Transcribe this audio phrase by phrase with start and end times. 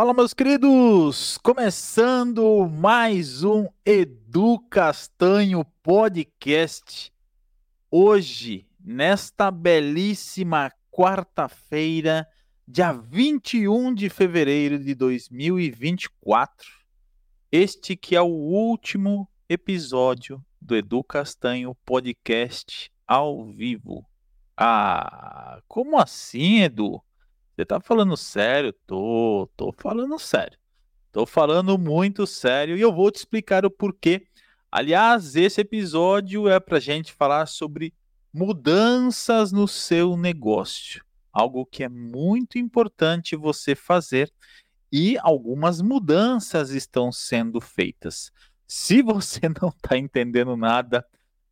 [0.00, 1.38] Fala, meus queridos!
[1.38, 7.12] Começando mais um Edu Castanho Podcast.
[7.90, 12.28] Hoje, nesta belíssima quarta-feira,
[12.64, 16.68] dia 21 de fevereiro de 2024.
[17.50, 24.08] Este que é o último episódio do Edu Castanho Podcast ao vivo.
[24.56, 27.02] Ah, como assim, Edu?
[27.58, 28.72] Você tá falando sério?
[28.86, 30.56] Tô, tô falando sério.
[31.10, 34.28] Tô falando muito sério e eu vou te explicar o porquê.
[34.70, 37.92] Aliás, esse episódio é pra gente falar sobre
[38.32, 41.04] mudanças no seu negócio.
[41.32, 44.32] Algo que é muito importante você fazer
[44.92, 48.30] e algumas mudanças estão sendo feitas.
[48.68, 51.04] Se você não está entendendo nada,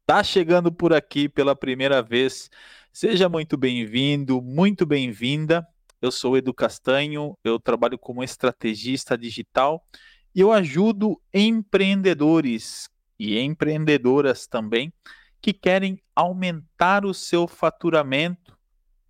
[0.02, 2.48] está chegando por aqui pela primeira vez,
[2.92, 5.66] seja muito bem-vindo, muito bem-vinda.
[6.06, 9.84] Eu sou Edu Castanho, eu trabalho como estrategista digital
[10.32, 14.92] e eu ajudo empreendedores e empreendedoras também
[15.40, 18.56] que querem aumentar o seu faturamento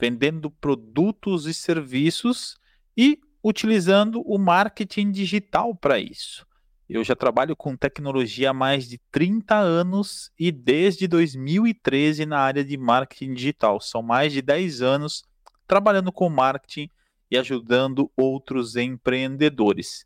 [0.01, 2.57] vendendo produtos e serviços
[2.97, 6.47] e utilizando o marketing digital para isso.
[6.89, 12.65] Eu já trabalho com tecnologia há mais de 30 anos e desde 2013 na área
[12.65, 13.83] de marketing digital.
[13.83, 15.23] São mais de 10 anos
[15.67, 16.91] trabalhando com marketing
[17.31, 20.05] e ajudando outros empreendedores.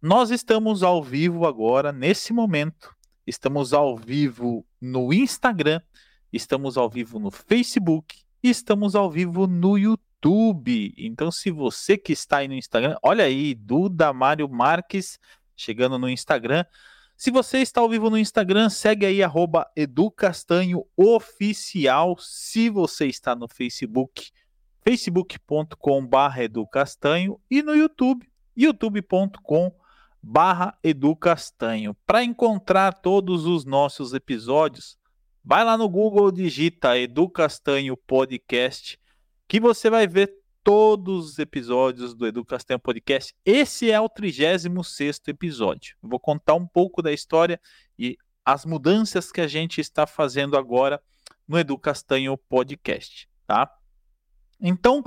[0.00, 2.94] Nós estamos ao vivo agora, nesse momento.
[3.26, 5.80] Estamos ao vivo no Instagram,
[6.32, 10.94] estamos ao vivo no Facebook e estamos ao vivo no YouTube.
[10.96, 15.18] Então, se você que está aí no Instagram, olha aí, Duda Mário Marques
[15.54, 16.64] chegando no Instagram.
[17.16, 22.16] Se você está ao vivo no Instagram, segue aí arroba educastanhooficial.
[22.18, 24.30] Se você está no Facebook,
[24.82, 29.74] facebook.com.br educastanho e no YouTube, youtube.com
[30.22, 31.96] barra educastanho.
[32.06, 34.98] Para encontrar todos os nossos episódios,
[35.44, 38.98] vai lá no Google, digita Edu Castanho Podcast,
[39.48, 43.34] que você vai ver todos os episódios do Edu Castanho Podcast.
[43.44, 45.96] Esse é o 36 episódio.
[46.02, 47.60] vou contar um pouco da história
[47.98, 51.00] e as mudanças que a gente está fazendo agora
[51.48, 53.79] no Edu Castanho Podcast, tá?
[54.60, 55.02] Então,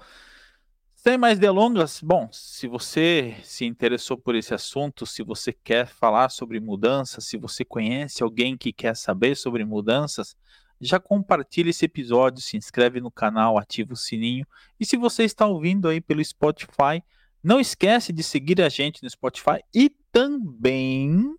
[0.95, 6.29] sem mais delongas, bom, se você se interessou por esse assunto, se você quer falar
[6.29, 10.35] sobre mudanças, se você conhece alguém que quer saber sobre mudanças,
[10.79, 14.45] já compartilhe esse episódio, se inscreve no canal, ativa o sininho.
[14.79, 17.03] E se você está ouvindo aí pelo Spotify,
[17.43, 21.35] não esquece de seguir a gente no Spotify e também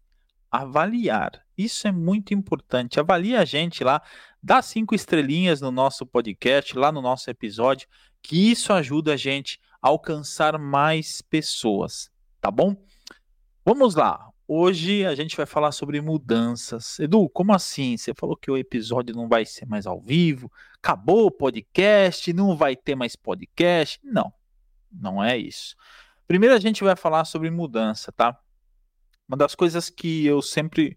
[0.51, 1.44] avaliar.
[1.56, 2.98] Isso é muito importante.
[2.98, 4.03] Avalie a gente lá,
[4.42, 7.88] dá cinco estrelinhas no nosso podcast, lá no nosso episódio,
[8.22, 12.10] que isso ajuda a gente a alcançar mais pessoas,
[12.41, 12.76] tá bom?
[13.65, 14.31] Vamos lá.
[14.47, 16.98] Hoje a gente vai falar sobre mudanças.
[16.98, 17.97] Edu, como assim?
[17.97, 22.56] Você falou que o episódio não vai ser mais ao vivo, acabou o podcast, não
[22.56, 23.98] vai ter mais podcast.
[24.03, 24.32] Não,
[24.92, 25.75] não é isso.
[26.26, 28.38] Primeiro a gente vai falar sobre mudança, tá?
[29.28, 30.97] uma das coisas que eu sempre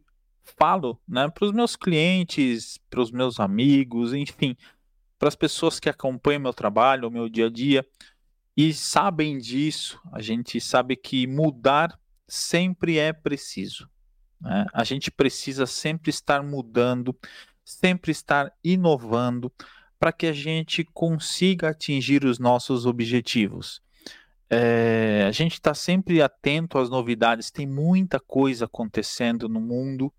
[0.57, 4.55] falo, né, para os meus clientes, para os meus amigos, enfim,
[5.19, 7.85] para as pessoas que acompanham meu trabalho, o meu dia a dia
[8.57, 11.95] e sabem disso, a gente sabe que mudar
[12.27, 13.87] sempre é preciso.
[14.41, 14.65] Né?
[14.73, 17.15] A gente precisa sempre estar mudando,
[17.63, 19.53] sempre estar inovando
[19.99, 23.79] para que a gente consiga atingir os nossos objetivos.
[24.49, 30.13] É, a gente está sempre atento às novidades, tem muita coisa acontecendo no mundo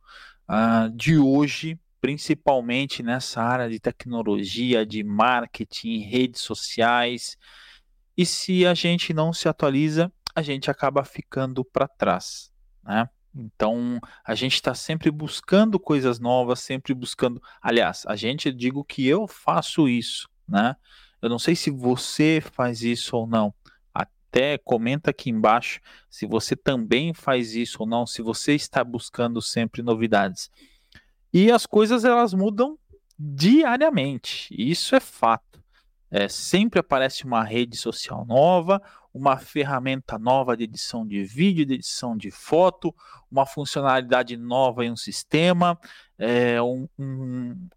[0.49, 7.39] uh, de hoje, principalmente nessa área de tecnologia, de marketing, redes sociais.
[8.17, 12.53] E se a gente não se atualiza, a gente acaba ficando para trás,
[12.85, 13.09] né?
[13.35, 17.41] Então, a gente está sempre buscando coisas novas, sempre buscando.
[17.63, 20.75] Aliás, a gente digo que eu faço isso, né?
[21.21, 23.53] Eu não sei se você faz isso ou não
[24.29, 25.81] até comenta aqui embaixo
[26.11, 30.51] se você também faz isso ou não, se você está buscando sempre novidades.
[31.33, 32.79] E as coisas elas mudam
[33.19, 35.63] diariamente, isso é fato.
[36.11, 38.81] É, sempre aparece uma rede social nova,
[39.13, 42.95] uma ferramenta nova de edição de vídeo, de edição de foto,
[43.31, 45.79] uma funcionalidade nova em um sistema,
[46.19, 47.69] é, um, um,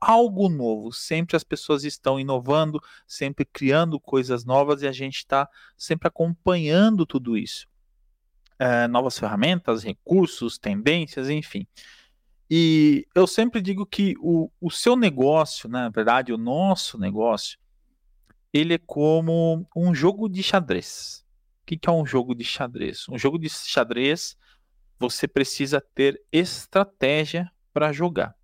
[0.00, 0.92] algo novo.
[0.92, 7.06] Sempre as pessoas estão inovando, sempre criando coisas novas e a gente está sempre acompanhando
[7.06, 7.68] tudo isso.
[8.58, 11.66] É, novas ferramentas, recursos, tendências, enfim.
[12.50, 17.58] E eu sempre digo que o, o seu negócio, né, na verdade, o nosso negócio,
[18.52, 21.24] ele é como um jogo de xadrez.
[21.62, 23.08] O que, é um jogo de xadrez?
[23.08, 24.36] Um jogo de xadrez,
[24.98, 28.34] você precisa ter estratégia para jogar.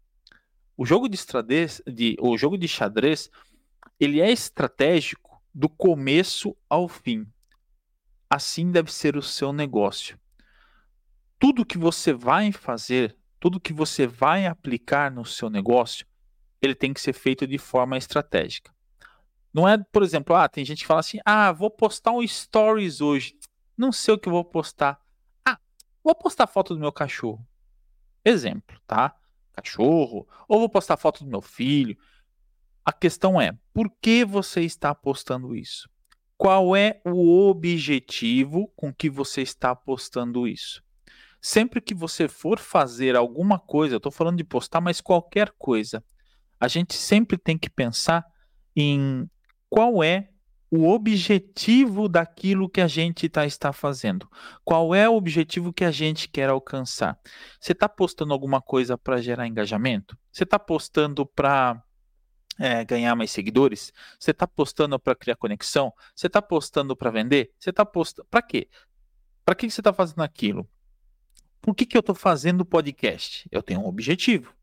[0.77, 3.31] O jogo de xadrez, de, o jogo de xadrez,
[3.99, 7.27] ele é estratégico do começo ao fim.
[8.31, 10.19] Assim deve ser o seu negócio.
[11.39, 16.07] Tudo que você vai fazer, tudo que você vai aplicar no seu negócio,
[16.63, 18.76] ele tem que ser feito de forma estratégica.
[19.57, 23.01] Não é, por exemplo, ah, tem gente que fala assim: "Ah, vou postar um stories
[23.01, 23.35] hoje.
[23.75, 25.01] Não sei o que vou postar.
[25.43, 25.59] Ah,
[26.05, 27.43] vou postar foto do meu cachorro."
[28.23, 29.17] Exemplo, tá?
[29.55, 31.97] Cachorro, ou vou postar foto do meu filho.
[32.85, 35.89] A questão é, por que você está postando isso?
[36.37, 40.83] Qual é o objetivo com que você está postando isso?
[41.41, 46.05] Sempre que você for fazer alguma coisa, eu estou falando de postar, mas qualquer coisa,
[46.61, 48.23] a gente sempre tem que pensar
[48.77, 49.27] em
[49.69, 50.29] qual é
[50.71, 54.29] o objetivo daquilo que a gente tá, está fazendo.
[54.65, 57.19] Qual é o objetivo que a gente quer alcançar?
[57.61, 60.19] Você está postando alguma coisa para gerar engajamento?
[60.33, 61.83] Você está postando para
[62.59, 63.93] é, ganhar mais seguidores?
[64.19, 65.93] Você está postando para criar conexão?
[66.15, 67.53] Você está postando para vender?
[67.59, 68.69] Você está postando para quê?
[69.45, 70.69] Para que você está fazendo aquilo?
[71.61, 73.49] Por que, que eu estou fazendo podcast?
[73.51, 74.56] Eu tenho um objetivo.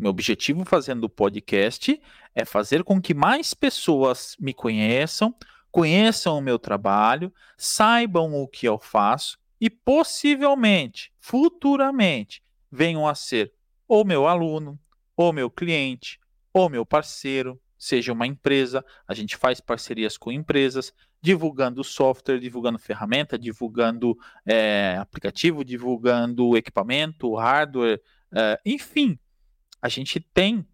[0.00, 2.00] Meu objetivo fazendo o podcast
[2.34, 5.34] é fazer com que mais pessoas me conheçam,
[5.70, 12.42] conheçam o meu trabalho, saibam o que eu faço e possivelmente, futuramente,
[12.72, 13.52] venham a ser
[13.86, 14.80] ou meu aluno,
[15.14, 16.18] ou meu cliente,
[16.50, 18.82] ou meu parceiro, seja uma empresa.
[19.06, 27.34] A gente faz parcerias com empresas, divulgando software, divulgando ferramenta, divulgando é, aplicativo, divulgando equipamento,
[27.34, 28.00] hardware,
[28.34, 29.18] é, enfim,
[29.80, 30.66] a gente tem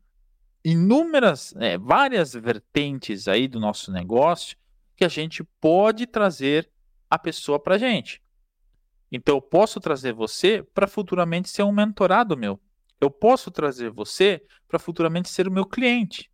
[0.64, 4.56] inúmeras, é, várias vertentes aí do nosso negócio
[4.96, 6.68] que a gente pode trazer
[7.08, 8.20] a pessoa para a gente.
[9.12, 12.60] Então, eu posso trazer você para futuramente ser um mentorado meu.
[13.00, 16.30] Eu posso trazer você para futuramente ser o meu cliente.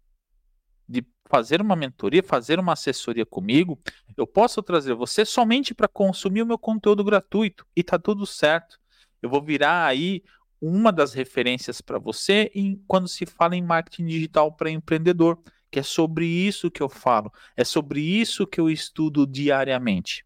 [0.88, 3.78] De fazer uma mentoria, fazer uma assessoria comigo.
[4.16, 8.80] Eu posso trazer você somente para consumir o meu conteúdo gratuito e tá tudo certo.
[9.20, 10.22] Eu vou virar aí
[10.64, 15.80] uma das referências para você em, quando se fala em marketing digital para empreendedor, que
[15.80, 20.24] é sobre isso que eu falo, é sobre isso que eu estudo diariamente.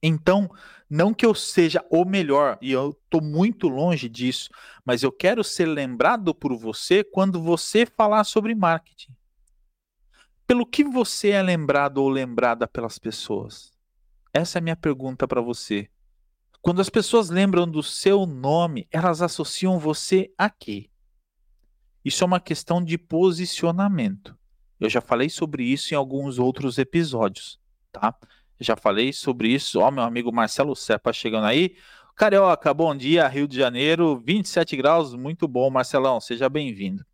[0.00, 0.48] Então,
[0.88, 4.50] não que eu seja o melhor, e eu estou muito longe disso,
[4.84, 9.16] mas eu quero ser lembrado por você quando você falar sobre marketing.
[10.46, 13.72] Pelo que você é lembrado ou lembrada pelas pessoas?
[14.32, 15.88] Essa é a minha pergunta para você.
[16.64, 20.88] Quando as pessoas lembram do seu nome, elas associam você a quê?
[22.02, 24.34] Isso é uma questão de posicionamento.
[24.80, 27.60] Eu já falei sobre isso em alguns outros episódios,
[27.92, 28.14] tá?
[28.58, 29.78] Já falei sobre isso.
[29.78, 31.76] Ó, meu amigo Marcelo Serpa chegando aí.
[32.16, 37.04] Carioca, bom dia, Rio de Janeiro, 27 graus, muito bom, Marcelão, seja bem-vindo.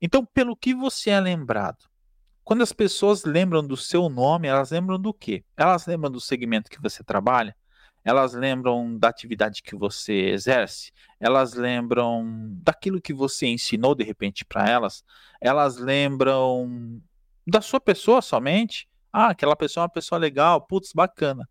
[0.00, 1.84] Então, pelo que você é lembrado?
[2.42, 5.44] Quando as pessoas lembram do seu nome, elas lembram do quê?
[5.54, 7.54] Elas lembram do segmento que você trabalha?
[8.04, 12.24] Elas lembram da atividade que você exerce, elas lembram
[12.62, 15.04] daquilo que você ensinou de repente para elas,
[15.40, 17.00] elas lembram
[17.46, 18.88] da sua pessoa somente.
[19.12, 21.48] Ah, aquela pessoa é uma pessoa legal, putz, bacana.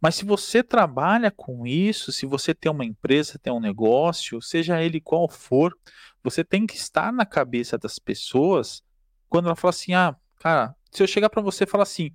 [0.00, 4.82] Mas se você trabalha com isso, se você tem uma empresa, tem um negócio, seja
[4.82, 5.76] ele qual for,
[6.22, 8.82] você tem que estar na cabeça das pessoas
[9.28, 12.14] quando ela fala assim: ah, cara, se eu chegar para você e falar assim,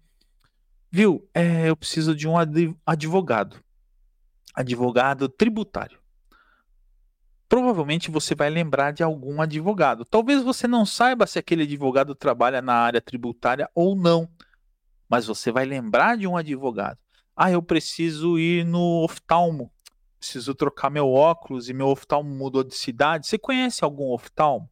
[0.91, 1.25] Viu?
[1.33, 2.35] É, eu preciso de um
[2.85, 3.63] advogado.
[4.53, 5.97] Advogado tributário.
[7.47, 10.03] Provavelmente você vai lembrar de algum advogado.
[10.03, 14.29] Talvez você não saiba se aquele advogado trabalha na área tributária ou não.
[15.07, 16.99] Mas você vai lembrar de um advogado.
[17.35, 19.71] Ah, eu preciso ir no oftalmo.
[20.19, 23.27] Preciso trocar meu óculos e meu oftalmo mudou de cidade.
[23.27, 24.69] Você conhece algum oftalmo?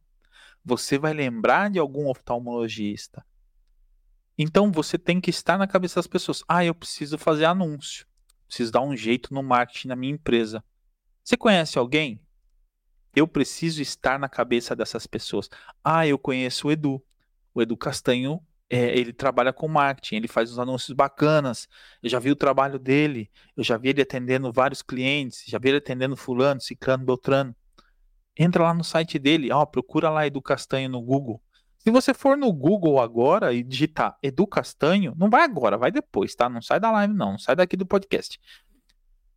[0.62, 3.24] Você vai lembrar de algum oftalmologista.
[4.42, 6.42] Então você tem que estar na cabeça das pessoas.
[6.48, 8.06] Ah, eu preciso fazer anúncio.
[8.46, 10.64] Preciso dar um jeito no marketing na minha empresa.
[11.22, 12.18] Você conhece alguém?
[13.14, 15.50] Eu preciso estar na cabeça dessas pessoas.
[15.84, 17.04] Ah, eu conheço o Edu.
[17.52, 21.68] O Edu Castanho, é, ele trabalha com marketing, ele faz uns anúncios bacanas.
[22.02, 25.68] Eu já vi o trabalho dele, eu já vi ele atendendo vários clientes, já vi
[25.68, 27.54] ele atendendo fulano, ciclano, beltrano.
[28.34, 31.42] Entra lá no site dele, ó, procura lá Edu Castanho no Google.
[31.82, 36.34] Se você for no Google agora e digitar Edu Castanho, não vai agora, vai depois,
[36.34, 36.46] tá?
[36.46, 38.38] Não sai da live, não, não sai daqui do podcast.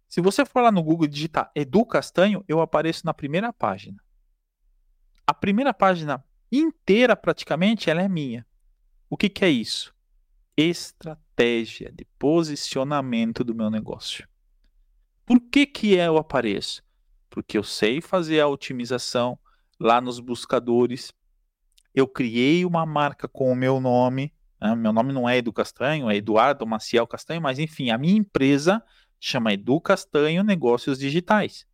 [0.10, 3.98] Se você for lá no Google e digitar Edu Castanho, eu apareço na primeira página.
[5.26, 6.22] A primeira página
[6.52, 8.46] inteira, praticamente, ela é minha.
[9.10, 9.96] O que, que é isso?
[10.58, 14.28] Estratégia de posicionamento do meu negócio.
[15.26, 16.84] Por que que eu apareço?
[17.30, 19.40] Porque eu sei fazer a otimização
[19.80, 21.14] lá nos buscadores.
[21.94, 24.34] Eu criei uma marca com o meu nome.
[24.60, 24.76] Né?
[24.76, 28.84] Meu nome não é Edu Castanho, é Eduardo Maciel Castanho, mas enfim, a minha empresa
[29.20, 31.66] chama Edu Castanho Negócios Digitais.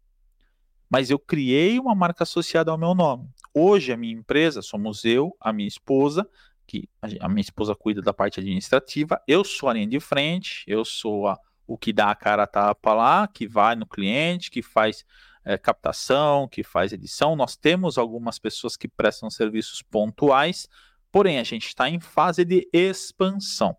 [0.89, 3.29] Mas eu criei uma marca associada ao meu nome.
[3.53, 6.27] Hoje a minha empresa somos eu, a minha esposa,
[6.65, 6.87] que
[7.19, 11.27] a minha esposa cuida da parte administrativa, eu sou a linha de frente, eu sou
[11.27, 15.03] a, o que dá a cara a tapa lá, que vai no cliente, que faz
[15.43, 17.35] é, captação, que faz edição.
[17.35, 20.67] Nós temos algumas pessoas que prestam serviços pontuais,
[21.11, 23.75] porém a gente está em fase de expansão.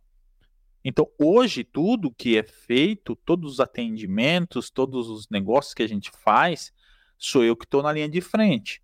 [0.85, 6.11] Então, hoje, tudo que é feito, todos os atendimentos, todos os negócios que a gente
[6.11, 6.73] faz,
[7.19, 8.83] sou eu que estou na linha de frente.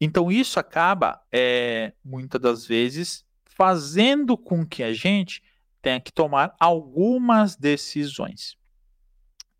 [0.00, 5.42] Então, isso acaba, é, muitas das vezes, fazendo com que a gente
[5.82, 8.56] tenha que tomar algumas decisões.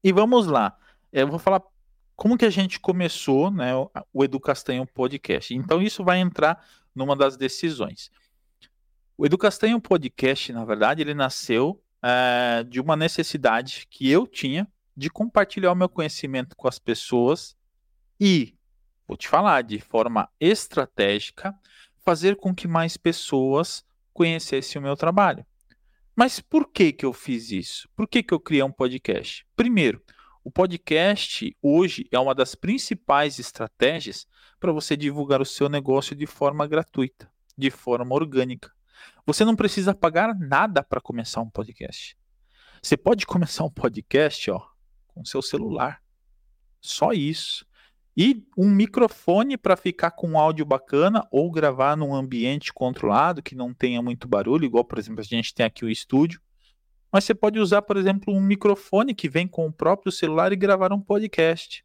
[0.03, 0.77] E vamos lá.
[1.13, 1.63] Eu vou falar
[2.19, 3.71] como que a gente começou né,
[4.13, 5.55] o Edu Castanho Podcast.
[5.55, 8.11] Então, isso vai entrar numa das decisões.
[9.17, 14.67] O Edu Castanho Podcast, na verdade, ele nasceu é, de uma necessidade que eu tinha
[14.97, 17.57] de compartilhar o meu conhecimento com as pessoas
[18.19, 18.53] e
[19.07, 21.55] vou te falar, de forma estratégica,
[22.05, 25.47] fazer com que mais pessoas conhecessem o meu trabalho.
[26.17, 27.89] Mas por que, que eu fiz isso?
[27.95, 29.47] Por que, que eu criei um podcast?
[29.55, 30.03] Primeiro,
[30.49, 34.27] o podcast hoje é uma das principais estratégias
[34.59, 38.73] para você divulgar o seu negócio de forma gratuita, de forma orgânica.
[39.27, 42.17] Você não precisa pagar nada para começar um podcast.
[42.83, 44.67] Você pode começar um podcast ó,
[45.09, 46.03] com seu celular.
[46.81, 47.67] Só isso.
[48.17, 53.55] E um microfone para ficar com um áudio bacana ou gravar num ambiente controlado que
[53.55, 56.41] não tenha muito barulho, igual, por exemplo, a gente tem aqui o estúdio.
[57.11, 60.57] Mas você pode usar, por exemplo, um microfone que vem com o próprio celular e
[60.57, 61.85] gravar um podcast.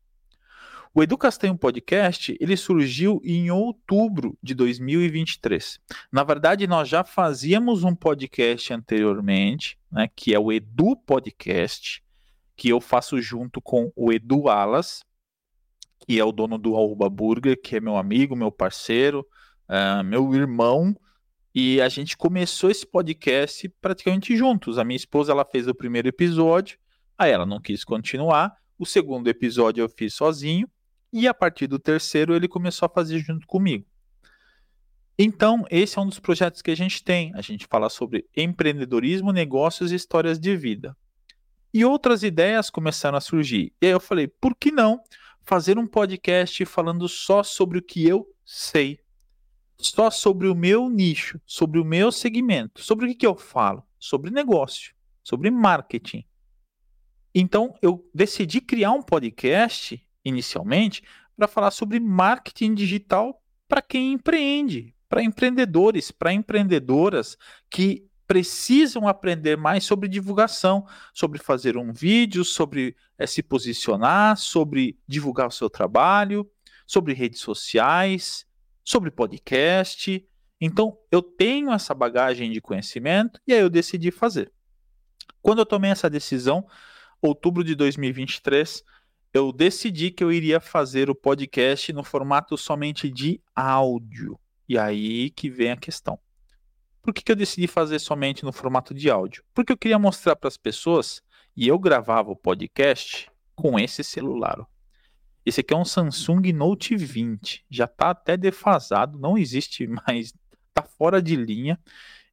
[0.94, 5.80] O Edu Castanho Podcast, ele surgiu em outubro de 2023.
[6.12, 12.04] Na verdade, nós já fazíamos um podcast anteriormente, né, que é o Edu Podcast,
[12.56, 15.04] que eu faço junto com o Edu Alas
[16.06, 19.26] que é o dono do Arroba Burger, que é meu amigo, meu parceiro,
[19.70, 20.96] uh, meu irmão.
[21.54, 24.80] E a gente começou esse podcast praticamente juntos.
[24.80, 26.80] A minha esposa ela fez o primeiro episódio,
[27.18, 28.58] aí ela não quis continuar.
[28.78, 30.68] O segundo episódio eu fiz sozinho.
[31.12, 33.86] E a partir do terceiro ele começou a fazer junto comigo.
[35.18, 37.32] Então, esse é um dos projetos que a gente tem.
[37.36, 40.98] A gente fala sobre empreendedorismo, negócios e histórias de vida.
[41.72, 43.72] E outras ideias começaram a surgir.
[43.80, 45.00] E aí eu falei, por que não
[45.44, 49.00] fazer um podcast falando só sobre o que eu sei,
[49.78, 52.82] só sobre o meu nicho, sobre o meu segmento.
[52.82, 53.84] Sobre o que, que eu falo?
[54.00, 56.26] Sobre negócio, sobre marketing.
[57.34, 61.04] Então, eu decidi criar um podcast, inicialmente,
[61.36, 67.38] para falar sobre marketing digital para quem empreende, para empreendedores, para empreendedoras
[67.70, 74.98] que precisam aprender mais sobre divulgação, sobre fazer um vídeo, sobre é, se posicionar, sobre
[75.08, 76.50] divulgar o seu trabalho,
[76.86, 78.46] sobre redes sociais,
[78.84, 80.28] sobre podcast.
[80.60, 84.52] Então, eu tenho essa bagagem de conhecimento e aí eu decidi fazer.
[85.42, 86.66] Quando eu tomei essa decisão,
[87.22, 88.84] outubro de 2023,
[89.34, 94.40] eu decidi que eu iria fazer o podcast no formato somente de áudio.
[94.70, 96.20] E aí que vem a questão.
[97.02, 99.44] Por que, que eu decidi fazer somente no formato de áudio?
[99.54, 101.22] Porque eu queria mostrar para as pessoas,
[101.56, 104.66] e eu gravava o podcast com esse celular.
[105.46, 110.34] Esse aqui é um Samsung Note 20, já está até defasado, não existe mais,
[110.70, 111.80] está fora de linha.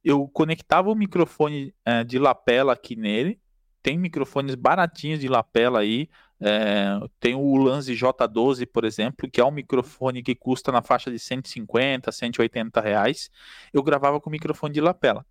[0.03, 3.39] Eu conectava o microfone é, de lapela aqui nele,
[3.83, 9.45] tem microfones baratinhos de lapela aí, é, tem o Lanze J12, por exemplo, que é
[9.45, 13.29] um microfone que custa na faixa de 150, 180 reais.
[13.71, 15.23] Eu gravava com microfone de lapela.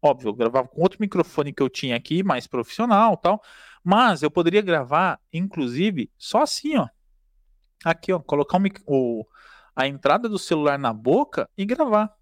[0.00, 3.42] Óbvio, eu gravava com outro microfone que eu tinha aqui, mais profissional tal.
[3.84, 6.88] Mas eu poderia gravar, inclusive, só assim, ó.
[7.84, 9.26] Aqui, ó, colocar um, o,
[9.74, 12.12] a entrada do celular na boca e gravar.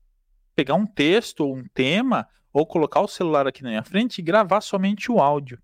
[0.54, 4.22] Pegar um texto ou um tema, ou colocar o celular aqui na minha frente e
[4.22, 5.60] gravar somente o áudio.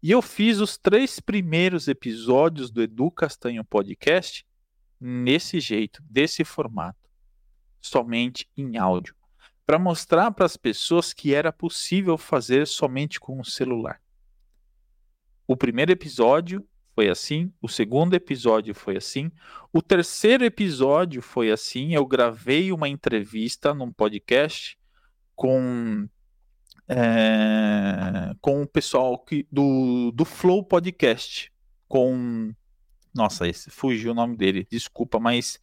[0.00, 4.46] E eu fiz os três primeiros episódios do Edu Castanho Podcast
[5.00, 7.10] nesse jeito, desse formato,
[7.80, 9.16] somente em áudio,
[9.66, 14.00] para mostrar para as pessoas que era possível fazer somente com o celular.
[15.46, 16.64] O primeiro episódio
[16.98, 19.30] foi assim, o segundo episódio foi assim,
[19.72, 21.94] o terceiro episódio foi assim.
[21.94, 24.76] Eu gravei uma entrevista num podcast
[25.36, 26.08] com
[26.88, 31.52] é, com o pessoal que, do, do Flow Podcast,
[31.86, 32.52] com.
[33.14, 35.60] Nossa, esse, fugiu o nome dele, desculpa, mas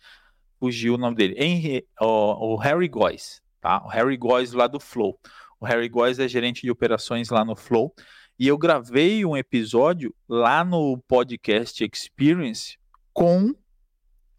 [0.58, 1.36] fugiu o nome dele.
[1.38, 3.84] Henry, o, o Harry Góes, tá?
[3.84, 5.20] O Harry Góes lá do Flow.
[5.60, 7.94] O Harry Góes é gerente de operações lá no Flow.
[8.38, 12.78] E eu gravei um episódio lá no podcast Experience
[13.14, 13.56] com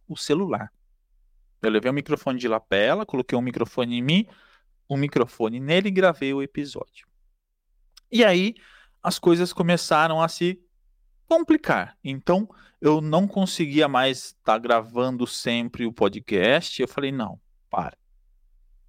[0.06, 0.70] o celular.
[1.62, 4.26] Eu levei o microfone de lapela, coloquei um microfone em mim,
[4.88, 7.08] um microfone nele e gravei o episódio.
[8.12, 8.54] E aí
[9.02, 10.62] as coisas começaram a se
[11.26, 11.96] complicar.
[12.04, 12.46] Então
[12.82, 16.82] eu não conseguia mais estar tá gravando sempre o podcast.
[16.82, 17.96] Eu falei: não, para.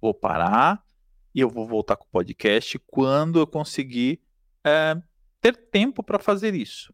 [0.02, 0.84] Vou parar
[1.34, 4.20] e eu vou voltar com o podcast quando eu conseguir
[4.64, 4.96] é,
[5.40, 6.92] ter tempo para fazer isso.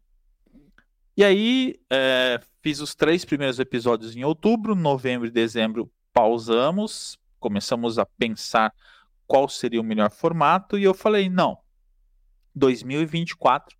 [1.17, 7.99] E aí é, fiz os três primeiros episódios em outubro, novembro e dezembro pausamos, começamos
[7.99, 8.73] a pensar
[9.27, 11.57] qual seria o melhor formato e eu falei não,
[12.53, 13.77] 2024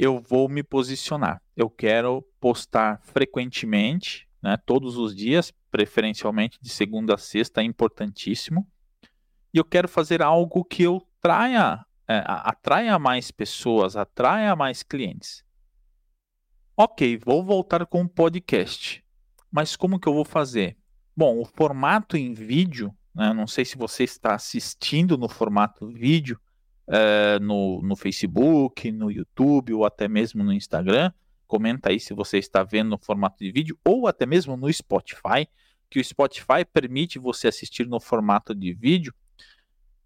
[0.00, 1.42] eu vou me posicionar.
[1.56, 8.64] Eu quero postar frequentemente, né, todos os dias, preferencialmente de segunda a sexta, é importantíssimo.
[9.52, 15.44] E eu quero fazer algo que eu traia, é, atraia mais pessoas, atraia mais clientes.
[16.76, 19.04] Ok, vou voltar com o podcast.
[19.50, 20.76] Mas como que eu vou fazer?
[21.16, 26.40] Bom, o formato em vídeo, né, não sei se você está assistindo no formato vídeo,
[26.88, 31.12] uh, no, no Facebook, no YouTube ou até mesmo no Instagram.
[31.46, 35.48] Comenta aí se você está vendo no formato de vídeo ou até mesmo no Spotify,
[35.90, 39.14] que o Spotify permite você assistir no formato de vídeo.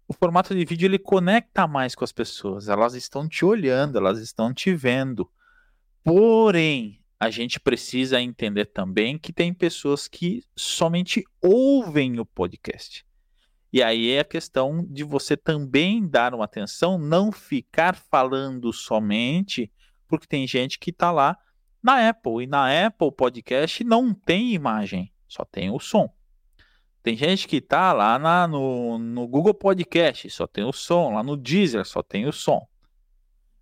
[0.07, 4.19] O formato de vídeo ele conecta mais com as pessoas, elas estão te olhando, elas
[4.19, 5.29] estão te vendo.
[6.03, 13.05] Porém, a gente precisa entender também que tem pessoas que somente ouvem o podcast.
[13.71, 19.71] E aí é a questão de você também dar uma atenção, não ficar falando somente,
[20.07, 21.37] porque tem gente que está lá
[21.81, 26.13] na Apple, e na Apple Podcast não tem imagem, só tem o som.
[27.03, 31.21] Tem gente que está lá na, no, no Google Podcast, só tem o som, lá
[31.21, 32.65] no Deezer, só tem o som.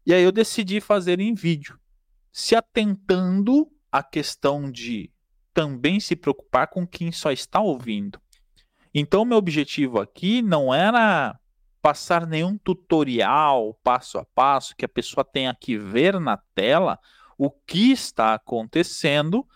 [0.06, 1.80] E aí eu decidi fazer em vídeo,
[2.32, 5.12] se atentando à questão de
[5.54, 8.22] também se preocupar com quem só está ouvindo.
[8.94, 11.36] Então, meu objetivo aqui não era
[11.82, 17.00] passar nenhum tutorial passo a passo que a pessoa tenha que ver na tela
[17.38, 19.48] o que está acontecendo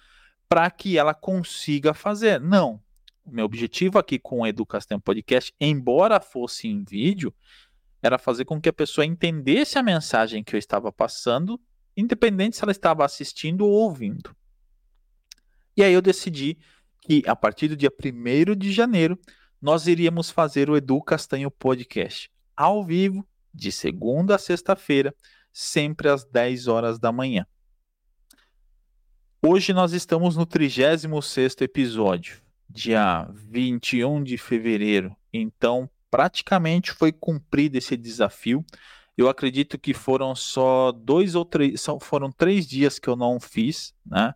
[0.50, 2.42] para que ela consiga fazer.
[2.42, 2.82] Não.
[3.26, 7.34] Meu objetivo aqui com o Educação Podcast, embora fosse em vídeo,
[8.02, 11.60] era fazer com que a pessoa entendesse a mensagem que eu estava passando,
[11.98, 14.36] independente se ela estava assistindo ou ouvindo.
[15.76, 16.56] E aí eu decidi
[17.02, 19.20] que a partir do dia 1 de janeiro
[19.60, 25.16] nós iríamos fazer o Edu Castanho Podcast ao vivo, de segunda a sexta-feira,
[25.52, 27.48] sempre às 10 horas da manhã.
[29.42, 31.06] Hoje nós estamos no 36
[31.62, 35.16] episódio, dia 21 de fevereiro.
[35.32, 38.64] Então, praticamente foi cumprido esse desafio.
[39.18, 43.94] Eu acredito que foram só dois ou três, foram três dias que eu não fiz,
[44.06, 44.34] né?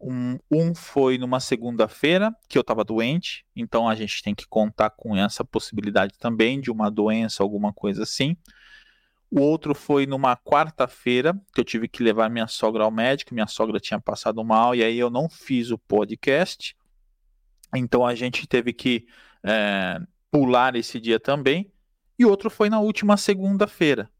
[0.00, 4.90] Um, um foi numa segunda-feira, que eu estava doente, então a gente tem que contar
[4.90, 8.36] com essa possibilidade também de uma doença, alguma coisa assim.
[9.30, 13.46] O outro foi numa quarta-feira, que eu tive que levar minha sogra ao médico, minha
[13.46, 16.76] sogra tinha passado mal, e aí eu não fiz o podcast.
[17.76, 19.06] Então a gente teve que
[19.42, 21.72] é, pular esse dia também.
[22.18, 24.10] E outro foi na última segunda-feira,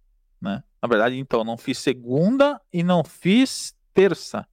[0.41, 0.63] né?
[0.83, 4.47] Na verdade, então, não fiz segunda e não fiz terça.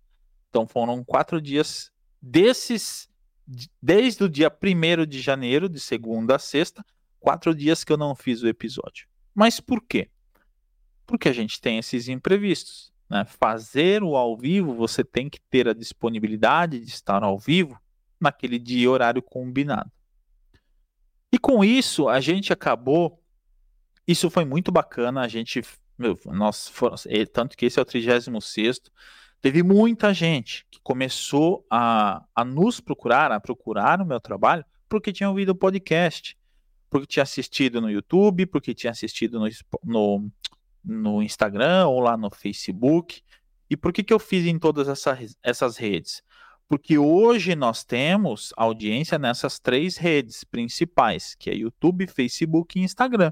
[0.49, 3.09] Então foram quatro dias desses,
[3.81, 6.83] desde o dia 1 de janeiro, de segunda a sexta,
[7.19, 9.07] quatro dias que eu não fiz o episódio.
[9.35, 10.09] Mas por quê?
[11.05, 12.93] Porque a gente tem esses imprevistos.
[13.09, 13.25] Né?
[13.25, 17.77] Fazer o ao vivo, você tem que ter a disponibilidade de estar ao vivo
[18.23, 19.91] naquele dia e horário combinado.
[21.31, 23.21] E com isso, a gente acabou.
[24.07, 25.21] Isso foi muito bacana.
[25.21, 25.61] A gente.
[25.97, 26.95] Meu, nós foram,
[27.31, 28.79] tanto que esse é o 36
[29.43, 35.11] Teve muita gente que começou a, a nos procurar, a procurar o meu trabalho, porque
[35.11, 36.37] tinha ouvido o podcast,
[36.89, 39.49] porque tinha assistido no YouTube, porque tinha assistido no,
[39.83, 40.31] no,
[40.81, 43.21] no Instagram ou lá no Facebook.
[43.69, 46.23] E por que, que eu fiz em todas essas, essas redes?
[46.67, 53.31] Porque hoje nós temos audiência nessas três redes principais, que é YouTube, Facebook e Instagram.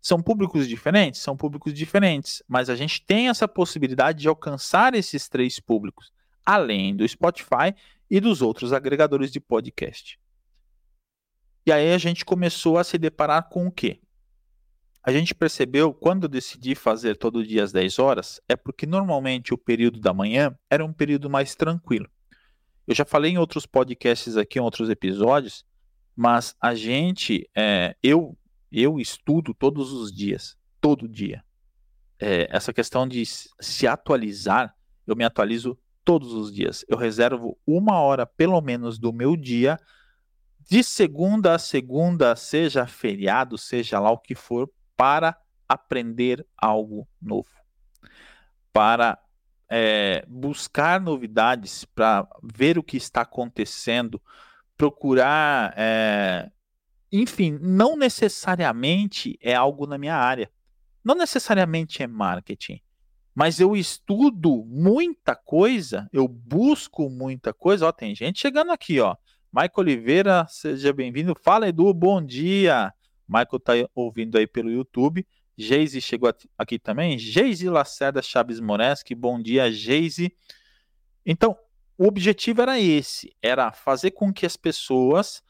[0.00, 1.20] São públicos diferentes?
[1.20, 6.12] São públicos diferentes, mas a gente tem essa possibilidade de alcançar esses três públicos,
[6.44, 7.74] além do Spotify
[8.08, 10.18] e dos outros agregadores de podcast.
[11.66, 14.00] E aí a gente começou a se deparar com o quê?
[15.08, 19.54] a gente percebeu quando eu decidi fazer todo dia às 10 horas, é porque normalmente
[19.54, 22.06] o período da manhã era um período mais tranquilo.
[22.88, 25.62] Eu já falei em outros podcasts aqui, em outros episódios,
[26.16, 28.34] mas a gente, é, eu,
[28.72, 31.44] eu estudo todos os dias, todo dia.
[32.18, 34.74] É, essa questão de se atualizar,
[35.06, 36.82] eu me atualizo todos os dias.
[36.88, 39.78] Eu reservo uma hora, pelo menos, do meu dia,
[40.58, 47.50] de segunda a segunda, seja feriado, seja lá o que for, para aprender algo novo,
[48.72, 49.18] para
[49.70, 54.20] é, buscar novidades, para ver o que está acontecendo,
[54.76, 55.74] procurar.
[55.76, 56.50] É,
[57.10, 60.50] enfim, não necessariamente é algo na minha área,
[61.04, 62.80] não necessariamente é marketing,
[63.34, 67.86] mas eu estudo muita coisa, eu busco muita coisa.
[67.86, 69.16] Ó, tem gente chegando aqui, ó.
[69.52, 71.36] Michael Oliveira, seja bem-vindo.
[71.40, 72.92] Fala, Edu, bom dia.
[73.28, 75.24] Michael tá ouvindo aí pelo YouTube.
[75.58, 77.18] Geise chegou aqui também.
[77.18, 80.32] Geise Lacerda Chaves Moreski, bom dia, Geise.
[81.26, 81.58] Então,
[81.98, 85.42] o objetivo era esse, era fazer com que as pessoas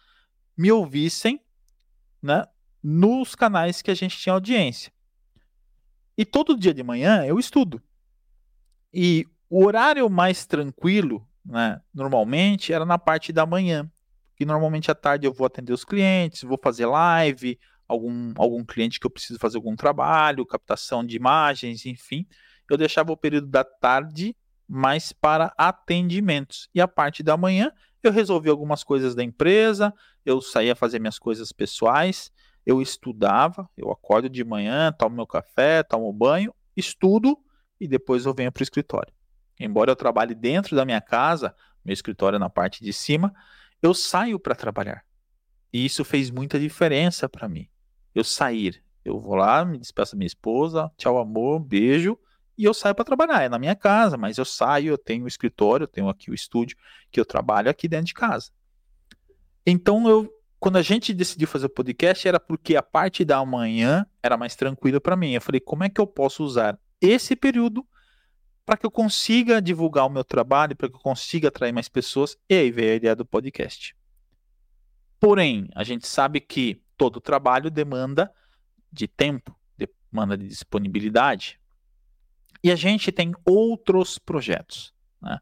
[0.57, 1.39] me ouvissem,
[2.23, 2.47] né,
[2.83, 4.91] nos canais que a gente tinha audiência.
[6.17, 7.83] E todo dia de manhã eu estudo.
[8.93, 13.89] E o horário mais tranquilo, né, normalmente, era na parte da manhã
[14.35, 17.59] que normalmente à tarde eu vou atender os clientes, vou fazer live,
[17.89, 22.27] algum, algum cliente que eu preciso fazer algum trabalho, captação de imagens, enfim.
[22.71, 24.37] Eu deixava o período da tarde
[24.69, 26.69] mais para atendimentos.
[26.75, 27.73] E a parte da manhã
[28.03, 29.93] eu resolvi algumas coisas da empresa,
[30.25, 32.31] eu saía fazer minhas coisas pessoais,
[32.65, 37.37] eu estudava, eu acordo de manhã, tomo meu café, tomo banho, estudo
[37.81, 39.13] e depois eu venho para o escritório.
[39.59, 43.35] Embora eu trabalhe dentro da minha casa, meu escritório é na parte de cima,
[43.83, 45.05] eu saio para trabalhar.
[45.73, 47.69] E isso fez muita diferença para mim.
[48.19, 52.19] Eu sair, eu vou lá, me despeço da minha esposa, tchau amor, beijo,
[52.57, 53.43] e eu saio para trabalhar.
[53.43, 56.35] É na minha casa, mas eu saio, eu tenho o escritório, eu tenho aqui o
[56.35, 56.77] estúdio
[57.11, 58.51] que eu trabalho aqui dentro de casa.
[59.67, 64.05] Então eu quando a gente decidiu fazer o podcast era porque a parte da manhã
[64.21, 65.31] era mais tranquila para mim.
[65.31, 67.87] Eu falei, como é que eu posso usar esse período
[68.67, 72.37] para que eu consiga divulgar o meu trabalho, para que eu consiga atrair mais pessoas.
[72.51, 73.97] E aí veio a ideia do podcast.
[75.19, 78.31] Porém, a gente sabe que todo trabalho demanda
[78.93, 79.57] de tempo,
[80.11, 81.59] demanda de disponibilidade.
[82.63, 84.93] E a gente tem outros projetos.
[85.23, 85.39] Né?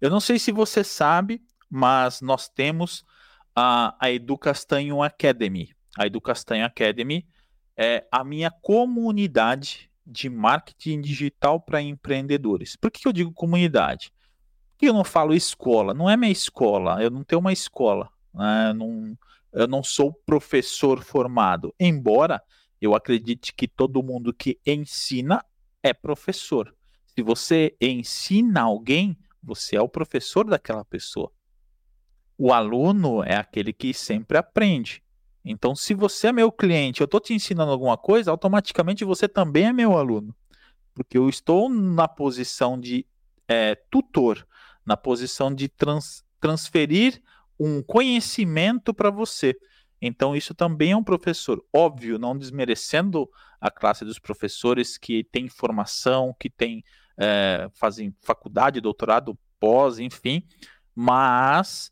[0.00, 3.04] Eu não sei se você sabe, mas nós temos
[3.54, 5.74] a, a Edu Castanho Academy.
[5.98, 7.26] A Edu Castanho Academy
[7.76, 12.76] é a minha comunidade de marketing digital para empreendedores.
[12.76, 14.12] Por que eu digo comunidade?
[14.72, 18.72] Porque eu não falo escola, não é minha escola, eu não tenho uma escola, né?
[18.72, 19.16] não,
[19.52, 22.42] eu não sou professor formado, embora
[22.80, 25.44] eu acredite que todo mundo que ensina
[25.82, 26.74] é professor.
[27.06, 31.30] Se você ensina alguém, você é o professor daquela pessoa.
[32.38, 35.02] O aluno é aquele que sempre aprende.
[35.44, 39.66] Então, se você é meu cliente, eu estou te ensinando alguma coisa, automaticamente você também
[39.66, 40.34] é meu aluno.
[40.94, 43.06] Porque eu estou na posição de
[43.48, 44.46] é, tutor,
[44.84, 47.22] na posição de trans, transferir
[47.60, 49.54] um conhecimento para você.
[50.00, 51.62] Então, isso também é um professor.
[51.70, 53.28] Óbvio, não desmerecendo
[53.60, 56.82] a classe dos professores que têm formação, que têm,
[57.18, 60.42] é, fazem faculdade, doutorado, pós, enfim,
[60.94, 61.90] mas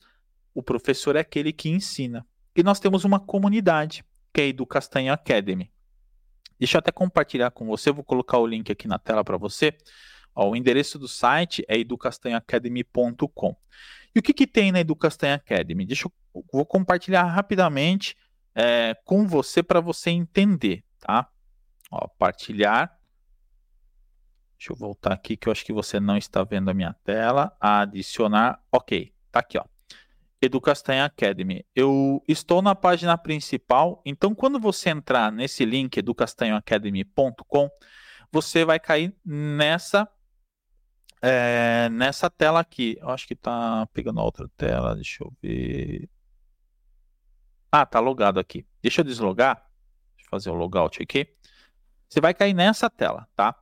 [0.55, 2.27] o professor é aquele que ensina.
[2.57, 4.03] E nós temos uma comunidade,
[4.33, 5.71] que é a Castanha Academy.
[6.59, 9.77] Deixa eu até compartilhar com você, vou colocar o link aqui na tela para você.
[10.35, 13.57] Ó, o endereço do site é educastanhaacademy.com.
[14.19, 15.87] E o que, que tem na Educastanha Academy?
[15.87, 18.17] Deixa eu vou compartilhar rapidamente
[18.53, 21.31] é, com você para você entender, tá?
[21.89, 22.99] Ó, partilhar.
[24.59, 27.57] Deixa eu voltar aqui que eu acho que você não está vendo a minha tela.
[27.61, 28.61] Adicionar.
[28.73, 29.65] Ok, tá aqui, ó.
[30.43, 31.65] Educastanha Academy.
[31.73, 37.71] Eu estou na página principal, então quando você entrar nesse link educastanhoacademy.com,
[38.33, 40.11] você vai cair nessa
[41.23, 42.97] é, nessa tela aqui.
[43.01, 46.09] Eu acho que está pegando a outra tela, deixa eu ver.
[47.71, 48.67] Ah, tá logado aqui.
[48.83, 49.57] Deixa eu deslogar.
[50.17, 51.29] Deixa eu fazer o logout aqui.
[52.09, 53.55] Você vai cair nessa tela, tá?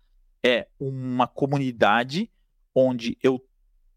[0.45, 2.31] É uma comunidade
[2.73, 3.45] onde eu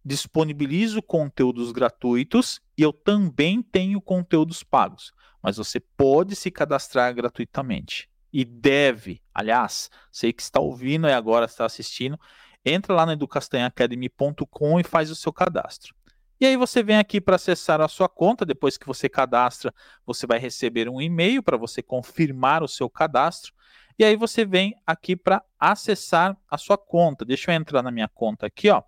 [0.07, 5.11] disponibilizo conteúdos gratuitos e eu também tenho conteúdos pagos.
[5.43, 11.45] Mas você pode se cadastrar gratuitamente e deve, aliás, sei que está ouvindo e agora
[11.45, 12.17] está assistindo,
[12.63, 15.93] entra lá no educastanhacademy.com e faz o seu cadastro.
[16.39, 19.73] E aí você vem aqui para acessar a sua conta, depois que você cadastra,
[20.05, 23.53] você vai receber um e-mail para você confirmar o seu cadastro.
[23.99, 27.25] E aí você vem aqui para acessar a sua conta.
[27.25, 28.83] Deixa eu entrar na minha conta aqui, ó.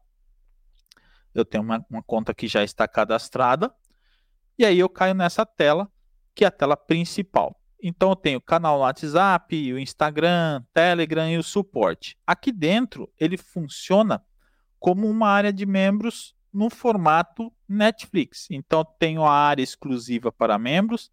[1.33, 3.73] Eu tenho uma, uma conta que já está cadastrada.
[4.57, 5.89] E aí eu caio nessa tela,
[6.35, 7.59] que é a tela principal.
[7.81, 12.17] Então eu tenho o canal no WhatsApp, o Instagram, Telegram e o suporte.
[12.27, 14.21] Aqui dentro ele funciona
[14.79, 18.47] como uma área de membros no formato Netflix.
[18.49, 21.09] Então tenho a área exclusiva para membros,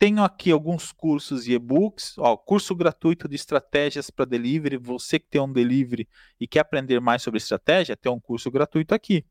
[0.00, 4.78] tenho aqui alguns cursos e e-books, ó, curso gratuito de estratégias para delivery.
[4.78, 6.08] Você que tem um delivery
[6.40, 9.26] e quer aprender mais sobre estratégia, tem um curso gratuito aqui.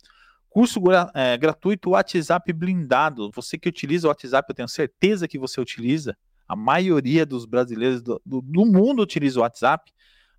[0.48, 0.80] Curso
[1.16, 3.32] é, gratuito WhatsApp blindado.
[3.34, 6.16] Você que utiliza o WhatsApp, eu tenho certeza que você utiliza
[6.48, 9.92] a maioria dos brasileiros do, do, do mundo utiliza o WhatsApp,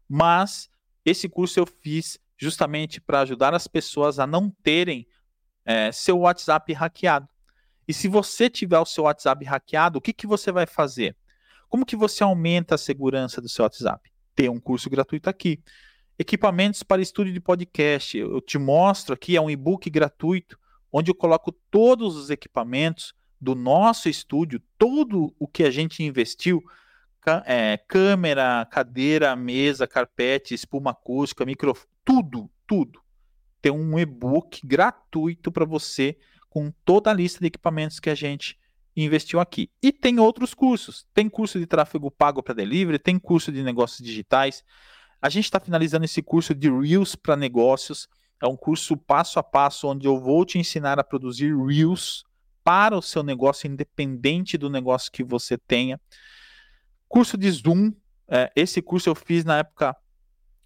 [0.08, 0.70] mas
[1.04, 5.08] esse curso eu fiz justamente para ajudar as pessoas a não terem
[5.64, 7.28] é, seu WhatsApp hackeado.
[7.90, 11.16] E se você tiver o seu WhatsApp hackeado, o que, que você vai fazer?
[11.68, 14.12] Como que você aumenta a segurança do seu WhatsApp?
[14.33, 15.61] Tem um curso gratuito aqui.
[16.16, 18.16] Equipamentos para estúdio de podcast.
[18.16, 20.57] Eu te mostro aqui, é um e-book gratuito,
[20.92, 26.62] onde eu coloco todos os equipamentos do nosso estúdio, todo o que a gente investiu,
[27.44, 33.00] é, câmera, cadeira, mesa, carpete, espuma acústica, microfone, tudo, tudo.
[33.61, 36.16] Tem um e-book gratuito para você
[36.50, 38.58] com toda a lista de equipamentos que a gente
[38.94, 39.70] investiu aqui.
[39.80, 41.06] E tem outros cursos.
[41.14, 44.62] Tem curso de tráfego pago para delivery, tem curso de negócios digitais.
[45.22, 48.08] A gente está finalizando esse curso de Reels para negócios.
[48.42, 52.24] É um curso passo a passo onde eu vou te ensinar a produzir Reels
[52.64, 56.00] para o seu negócio, independente do negócio que você tenha.
[57.08, 57.92] Curso de Zoom,
[58.28, 59.96] é, esse curso eu fiz na época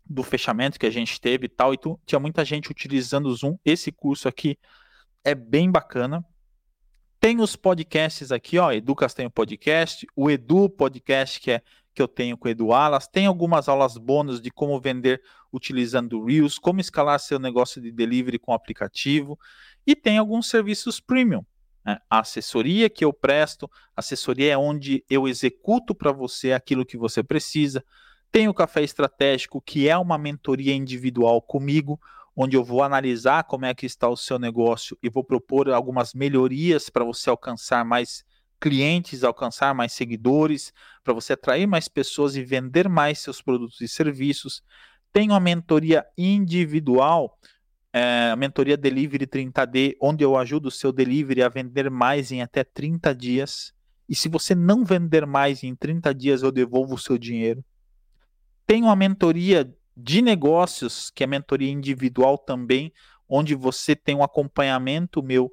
[0.04, 3.34] do fechamento que a gente teve e tal, e tu, tinha muita gente utilizando o
[3.34, 3.56] Zoom.
[3.64, 4.58] Esse curso aqui
[5.24, 6.24] é bem bacana.
[7.18, 11.62] Tem os podcasts aqui, ó, Educas tem o podcast, o Edu Podcast, que é
[11.94, 16.18] que eu tenho com o Edu Alas, tem algumas aulas bônus de como vender utilizando
[16.18, 19.38] o Reels, como escalar seu negócio de delivery com aplicativo,
[19.86, 21.44] e tem alguns serviços premium.
[21.84, 21.98] Né?
[22.10, 27.22] A assessoria que eu presto, assessoria é onde eu executo para você aquilo que você
[27.22, 27.84] precisa.
[28.32, 32.00] Tem o Café Estratégico, que é uma mentoria individual comigo,
[32.36, 36.14] onde eu vou analisar como é que está o seu negócio e vou propor algumas
[36.14, 38.24] melhorias para você alcançar mais
[38.60, 43.88] clientes, alcançar mais seguidores, para você atrair mais pessoas e vender mais seus produtos e
[43.88, 44.62] serviços.
[45.12, 47.38] Tem uma mentoria individual
[47.96, 52.42] é, a mentoria Delivery 30D, onde eu ajudo o seu delivery a vender mais em
[52.42, 53.72] até 30 dias.
[54.08, 57.64] E se você não vender mais em 30 dias, eu devolvo o seu dinheiro.
[58.66, 62.92] Tem uma mentoria de negócios, que é mentoria individual também,
[63.28, 65.50] onde você tem um acompanhamento meu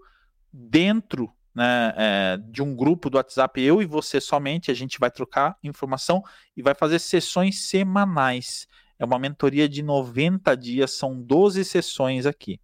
[0.52, 5.12] dentro né, é, de um grupo do WhatsApp, eu e você somente, a gente vai
[5.12, 6.24] trocar informação
[6.56, 8.68] e vai fazer sessões semanais.
[8.98, 12.60] É uma mentoria de 90 dias, são 12 sessões aqui.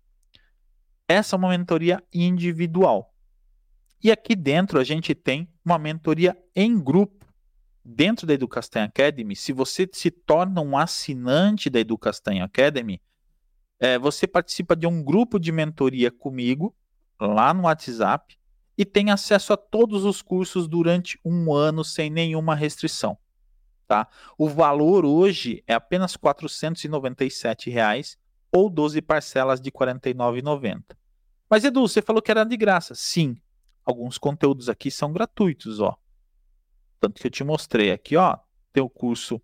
[1.08, 3.14] Essa é uma mentoria individual.
[4.04, 7.17] E aqui dentro a gente tem uma mentoria em grupo.
[7.90, 13.02] Dentro da Educastan Academy, se você se torna um assinante da Educastan Academy,
[13.80, 16.76] é, você participa de um grupo de mentoria comigo,
[17.18, 18.38] lá no WhatsApp,
[18.78, 23.18] e tem acesso a todos os cursos durante um ano sem nenhuma restrição.
[23.88, 24.06] Tá?
[24.38, 28.18] O valor hoje é apenas 497 reais,
[28.52, 30.84] ou 12 parcelas de R$ 49,90.
[31.50, 32.94] Mas Edu, você falou que era de graça.
[32.94, 33.38] Sim,
[33.86, 35.98] alguns conteúdos aqui são gratuitos, ó.
[37.00, 38.38] Tanto que eu te mostrei aqui, ó,
[38.74, 39.42] tem o curso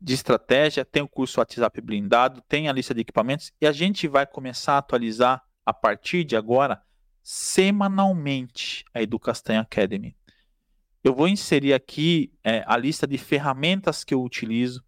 [0.00, 4.08] de estratégia, tem o curso WhatsApp blindado, tem a lista de equipamentos e a gente
[4.08, 6.82] vai começar a atualizar a partir de agora
[7.22, 10.16] semanalmente a Educastanha Academy.
[11.04, 14.82] Eu vou inserir aqui é, a lista de ferramentas que eu utilizo.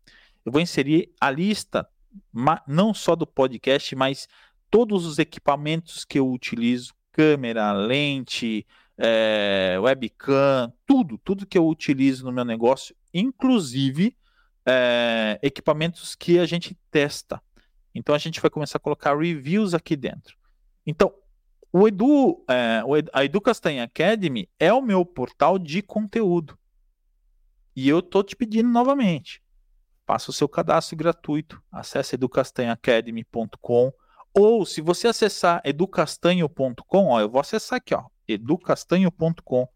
[0.45, 1.89] Eu vou inserir a lista
[2.67, 4.29] não só do podcast, mas
[4.71, 8.67] todos os equipamentos que eu utilizo, câmera, lente,
[8.99, 14.17] é, webcam, tudo, tudo que eu utilizo no meu negócio, inclusive
[14.67, 17.43] é, equipamentos que a gente testa.
[17.95, 20.37] Então a gente vai começar a colocar reviews aqui dentro.
[20.87, 21.13] Então,
[21.73, 26.57] O Edu, é, a Edu Castanha Academy é o meu portal de conteúdo.
[27.75, 29.43] E eu tô te pedindo novamente.
[30.07, 31.61] Faça o seu cadastro gratuito.
[31.73, 33.93] Acesse educastanhaacademy.com
[34.33, 39.69] ou se você acessar educastanho.com, ó, eu vou acessar aqui, ó, educastanho.com,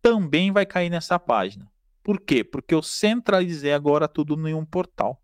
[0.00, 1.70] também vai cair nessa página.
[2.02, 2.42] Por quê?
[2.42, 5.22] Porque eu centralizei agora tudo em um portal.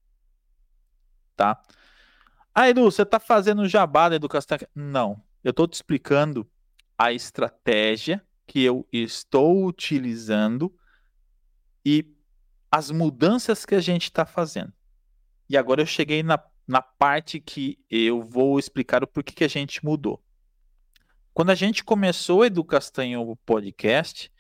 [1.37, 1.61] Tá?
[2.55, 4.19] Ah, Edu, você está fazendo jabá da?
[4.75, 6.49] Não, eu estou te explicando
[6.97, 10.73] a estratégia que eu estou utilizando
[11.85, 12.15] e
[12.71, 14.73] as mudanças que a gente está fazendo.
[15.49, 19.49] E agora eu cheguei na na parte que eu vou explicar o porquê que a
[19.49, 20.24] gente mudou.
[21.35, 24.31] Quando a gente começou o Edu Castanho Podcast,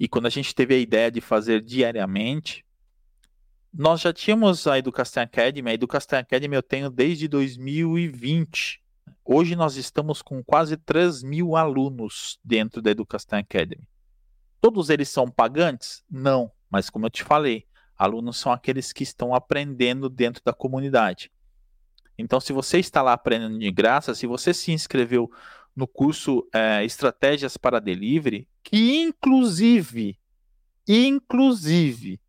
[0.00, 2.66] e quando a gente teve a ideia de fazer diariamente,
[3.72, 5.70] nós já tínhamos a Educação Academy.
[5.70, 8.82] A Educação Academy eu tenho desde 2020.
[9.24, 13.86] Hoje nós estamos com quase 3 mil alunos dentro da Educação Academy.
[14.60, 16.02] Todos eles são pagantes?
[16.10, 17.64] Não, mas como eu te falei,
[17.96, 21.30] alunos são aqueles que estão aprendendo dentro da comunidade.
[22.18, 25.30] Então, se você está lá aprendendo de graça, se você se inscreveu
[25.74, 30.18] no curso é, Estratégias para Delivery, que inclusive,
[30.86, 32.20] inclusive,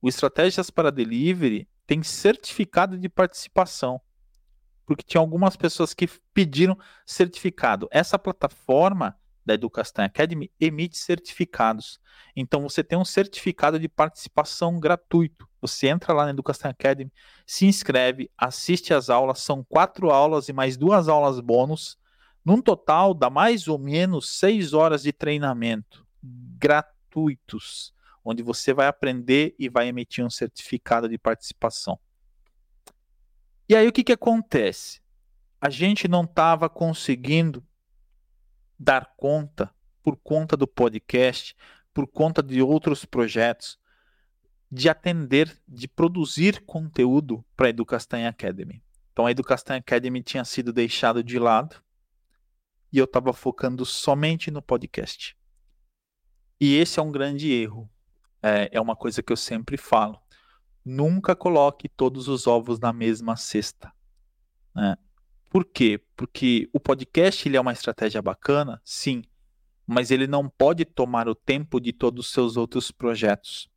[0.00, 4.00] o Estratégias para Delivery tem certificado de participação.
[4.86, 7.88] Porque tinha algumas pessoas que pediram certificado.
[7.90, 12.00] Essa plataforma da Educação Academy emite certificados.
[12.36, 15.48] Então você tem um certificado de participação gratuito.
[15.60, 17.12] Você entra lá na Educação Academy,
[17.46, 21.98] se inscreve, assiste às aulas, são quatro aulas e mais duas aulas bônus.
[22.44, 29.54] Num total dá mais ou menos seis horas de treinamento gratuitos, onde você vai aprender
[29.58, 31.98] e vai emitir um certificado de participação.
[33.68, 35.00] E aí o que, que acontece?
[35.60, 37.64] A gente não estava conseguindo
[38.78, 39.72] dar conta,
[40.02, 41.54] por conta do podcast,
[41.92, 43.78] por conta de outros projetos,
[44.72, 48.82] de atender, de produzir conteúdo para a Educastanha Academy.
[49.12, 51.82] Então a Educastanha Academy tinha sido deixado de lado
[52.92, 55.36] e eu estava focando somente no podcast.
[56.60, 57.90] E esse é um grande erro.
[58.42, 60.20] É, é uma coisa que eu sempre falo.
[60.84, 63.92] Nunca coloque todos os ovos na mesma cesta.
[64.74, 64.96] Né?
[65.48, 66.00] Por quê?
[66.16, 69.22] Porque o podcast ele é uma estratégia bacana, sim,
[69.86, 73.68] mas ele não pode tomar o tempo de todos os seus outros projetos.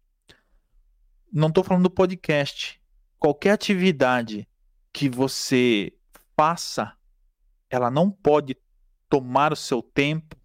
[1.31, 2.79] Não estou falando do podcast.
[3.17, 4.47] Qualquer atividade
[4.91, 5.91] que você
[6.37, 6.95] faça,
[7.69, 8.55] ela não pode
[9.13, 10.35] tomar o seu tempo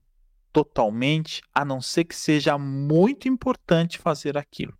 [0.52, 4.76] totalmente, a não ser que seja muito importante fazer aquilo.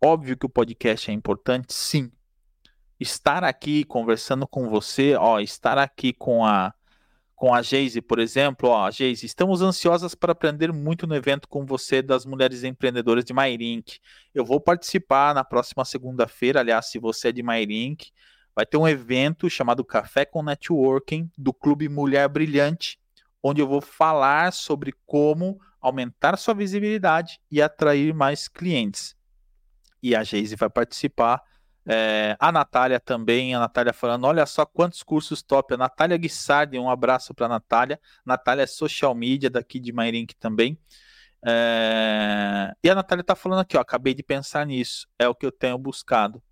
[0.00, 2.12] Óbvio que o podcast é importante, sim,
[3.00, 6.72] estar aqui conversando com você, ó, estar aqui com a
[7.34, 11.66] com a Geise, por exemplo, ó, Geise, estamos ansiosas para aprender muito no evento com
[11.66, 13.98] você das mulheres empreendedoras de Mairink.
[14.32, 18.12] Eu vou participar na próxima segunda-feira, aliás, se você é de Mairink,
[18.54, 22.98] vai ter um evento chamado Café com Networking do Clube Mulher Brilhante,
[23.42, 29.16] onde eu vou falar sobre como aumentar sua visibilidade e atrair mais clientes.
[30.02, 31.42] E a Geise vai participar
[31.86, 35.74] é, a Natália também, a Natália falando, olha só quantos cursos top.
[35.74, 38.00] A Natália Guissardi, um abraço para a Natália.
[38.24, 40.78] Natália é social media daqui de Mairink também.
[41.46, 45.44] É, e a Natália está falando aqui, ó, acabei de pensar nisso, é o que
[45.44, 46.42] eu tenho buscado.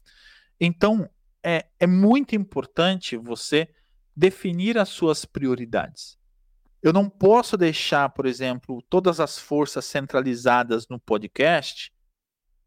[0.61, 1.09] Então,
[1.43, 3.69] é, é muito importante você
[4.15, 6.19] definir as suas prioridades.
[6.83, 11.93] Eu não posso deixar, por exemplo, todas as forças centralizadas no podcast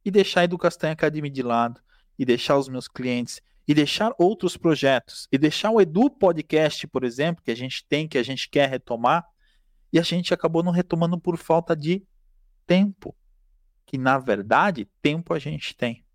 [0.03, 1.81] e deixar a Educação Academy de lado
[2.17, 7.03] e deixar os meus clientes e deixar outros projetos e deixar o Edu Podcast, por
[7.03, 9.25] exemplo, que a gente tem, que a gente quer retomar,
[9.91, 12.05] e a gente acabou não retomando por falta de
[12.65, 13.15] tempo.
[13.85, 16.05] Que na verdade, tempo a gente tem.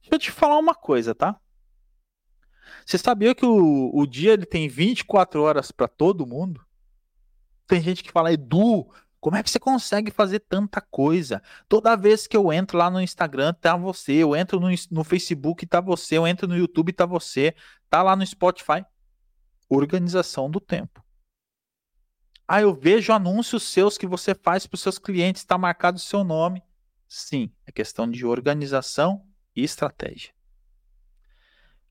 [0.00, 1.38] Deixa eu te falar uma coisa, tá?
[2.86, 6.64] Você sabia que o, o dia ele tem 24 horas para todo mundo?
[7.66, 8.88] Tem gente que fala, Edu,
[9.18, 11.42] como é que você consegue fazer tanta coisa?
[11.68, 14.12] Toda vez que eu entro lá no Instagram, tá você.
[14.12, 16.16] Eu entro no, no Facebook, tá você.
[16.16, 17.56] Eu entro no YouTube, tá você.
[17.90, 18.86] Tá lá no Spotify.
[19.68, 21.04] Organização do tempo.
[22.46, 26.00] Ah, eu vejo anúncios seus que você faz para os seus clientes, está marcado o
[26.00, 26.62] seu nome.
[27.08, 30.35] Sim, é questão de organização e estratégia.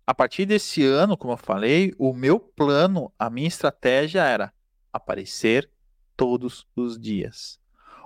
[0.07, 4.53] A partir desse ano, como eu falei, o meu plano, a minha estratégia era
[4.93, 5.69] aparecer
[6.15, 7.59] todos os dias.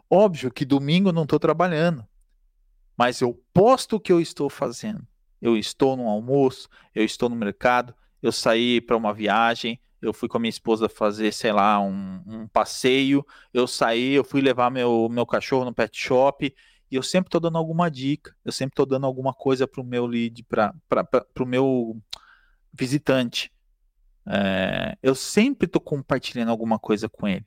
[0.10, 2.08] Óbvio que domingo eu não estou trabalhando,
[2.98, 5.06] mas eu posto o que eu estou fazendo.
[5.42, 10.30] Eu estou no almoço, eu estou no mercado, eu saí para uma viagem, Eu fui
[10.30, 13.26] com a minha esposa fazer, sei lá, um, um passeio.
[13.54, 16.54] Eu saí, eu fui levar meu, meu cachorro no pet shop.
[16.92, 18.36] E eu sempre estou dando alguma dica.
[18.44, 20.74] Eu sempre estou dando alguma coisa para o meu lead, para
[21.40, 22.02] o meu
[22.74, 23.52] visitante.
[24.26, 27.46] É, eu sempre estou compartilhando alguma coisa com ele.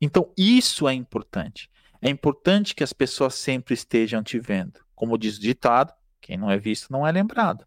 [0.00, 1.70] Então, isso é importante.
[2.00, 4.80] É importante que as pessoas sempre estejam te vendo.
[4.94, 7.66] Como diz o ditado, quem não é visto não é lembrado.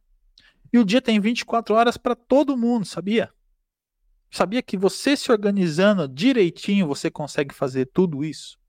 [0.72, 3.32] E o dia tem 24 horas para todo mundo, sabia?
[4.30, 8.60] Sabia que você se organizando direitinho, você consegue fazer tudo isso?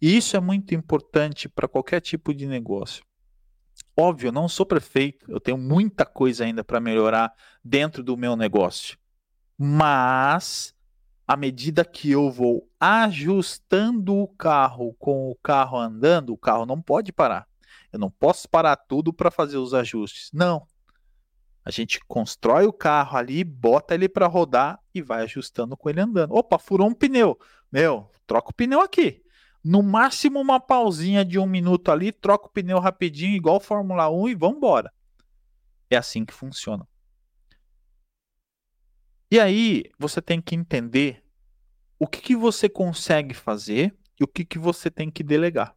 [0.00, 3.04] E isso é muito importante para qualquer tipo de negócio.
[3.96, 7.32] Óbvio, eu não sou prefeito, eu tenho muita coisa ainda para melhorar
[7.64, 8.98] dentro do meu negócio.
[9.56, 10.74] Mas,
[11.26, 16.80] à medida que eu vou ajustando o carro com o carro andando, o carro não
[16.80, 17.46] pode parar.
[17.90, 20.30] Eu não posso parar tudo para fazer os ajustes.
[20.32, 20.66] Não.
[21.64, 26.00] A gente constrói o carro ali, bota ele para rodar e vai ajustando com ele
[26.00, 26.34] andando.
[26.34, 27.38] Opa, furou um pneu.
[27.72, 29.25] Meu, troca o pneu aqui.
[29.66, 34.28] No máximo uma pausinha de um minuto ali, troca o pneu rapidinho, igual Fórmula 1
[34.28, 34.92] e vamos embora.
[35.90, 36.86] É assim que funciona.
[39.30, 41.24] E aí você tem que entender
[41.98, 45.74] o que, que você consegue fazer e o que, que você tem que delegar.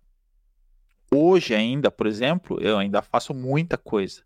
[1.12, 4.24] Hoje ainda, por exemplo, eu ainda faço muita coisa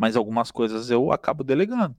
[0.00, 1.94] mas algumas coisas eu acabo delegando.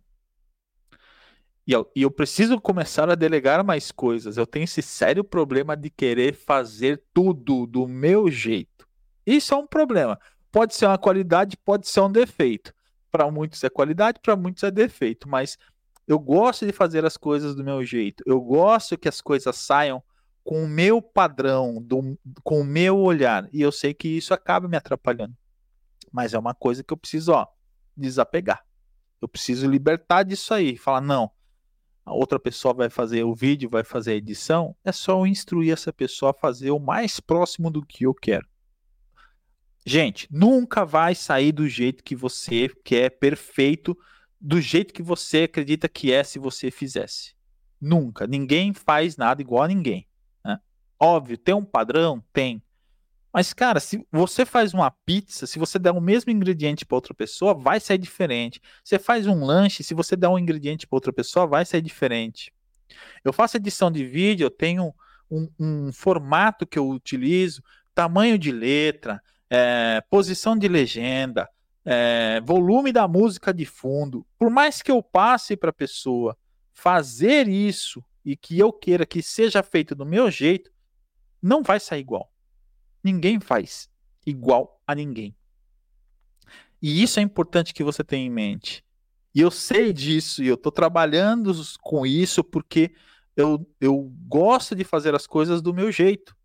[1.65, 4.37] E eu, e eu, preciso começar a delegar mais coisas.
[4.37, 8.87] Eu tenho esse sério problema de querer fazer tudo do meu jeito.
[9.25, 10.19] Isso é um problema.
[10.51, 12.73] Pode ser uma qualidade, pode ser um defeito.
[13.11, 15.29] Para muitos é qualidade, para muitos é defeito.
[15.29, 15.57] Mas
[16.07, 18.23] eu gosto de fazer as coisas do meu jeito.
[18.25, 20.03] Eu gosto que as coisas saiam
[20.43, 23.47] com o meu padrão, do, com o meu olhar.
[23.53, 25.35] E eu sei que isso acaba me atrapalhando.
[26.11, 27.47] Mas é uma coisa que eu preciso, ó
[27.95, 28.65] desapegar.
[29.21, 30.77] Eu preciso libertar disso aí.
[30.77, 31.31] Falar, não,
[32.05, 34.75] a outra pessoa vai fazer o vídeo, vai fazer a edição.
[34.83, 38.47] É só eu instruir essa pessoa a fazer o mais próximo do que eu quero.
[39.85, 43.97] Gente, nunca vai sair do jeito que você quer, perfeito,
[44.39, 47.35] do jeito que você acredita que é se você fizesse.
[47.79, 48.27] Nunca.
[48.27, 50.07] Ninguém faz nada igual a ninguém.
[50.45, 50.59] Né?
[50.99, 52.23] Óbvio, tem um padrão?
[52.31, 52.61] Tem.
[53.33, 57.13] Mas, cara, se você faz uma pizza, se você der o mesmo ingrediente para outra
[57.13, 58.61] pessoa, vai sair diferente.
[58.83, 62.51] Você faz um lanche, se você der um ingrediente para outra pessoa, vai sair diferente.
[63.23, 64.93] Eu faço edição de vídeo, eu tenho
[65.29, 67.63] um, um formato que eu utilizo,
[67.95, 71.49] tamanho de letra, é, posição de legenda,
[71.85, 74.25] é, volume da música de fundo.
[74.37, 76.37] Por mais que eu passe para a pessoa
[76.73, 80.71] fazer isso e que eu queira que seja feito do meu jeito,
[81.41, 82.30] não vai sair igual.
[83.03, 83.89] Ninguém faz
[84.25, 85.35] igual a ninguém.
[86.81, 88.83] E isso é importante que você tenha em mente.
[89.33, 92.93] E eu sei disso e eu estou trabalhando com isso porque
[93.35, 96.35] eu, eu gosto de fazer as coisas do meu jeito.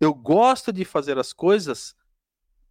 [0.00, 1.94] Eu gosto de fazer as coisas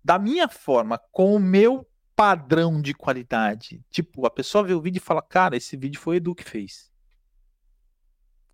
[0.03, 3.83] da minha forma, com o meu padrão de qualidade.
[3.89, 6.43] Tipo, a pessoa vê o vídeo e fala: Cara, esse vídeo foi o Edu que
[6.43, 6.91] fez.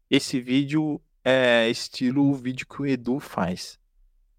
[0.10, 3.81] Esse vídeo é estilo o vídeo que o Edu faz.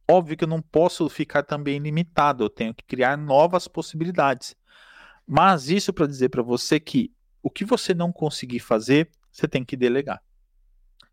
[0.09, 4.57] Óbvio que eu não posso ficar também limitado, eu tenho que criar novas possibilidades.
[5.27, 9.65] Mas isso para dizer para você que o que você não conseguir fazer, você tem
[9.65, 10.23] que delegar.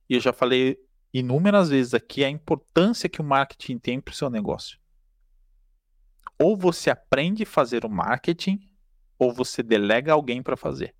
[0.10, 0.78] E eu já falei
[1.14, 4.80] inúmeras vezes aqui a importância que o marketing tem para o seu negócio.
[6.38, 8.70] Ou você aprende a fazer o marketing,
[9.18, 10.96] ou você delega alguém para fazer.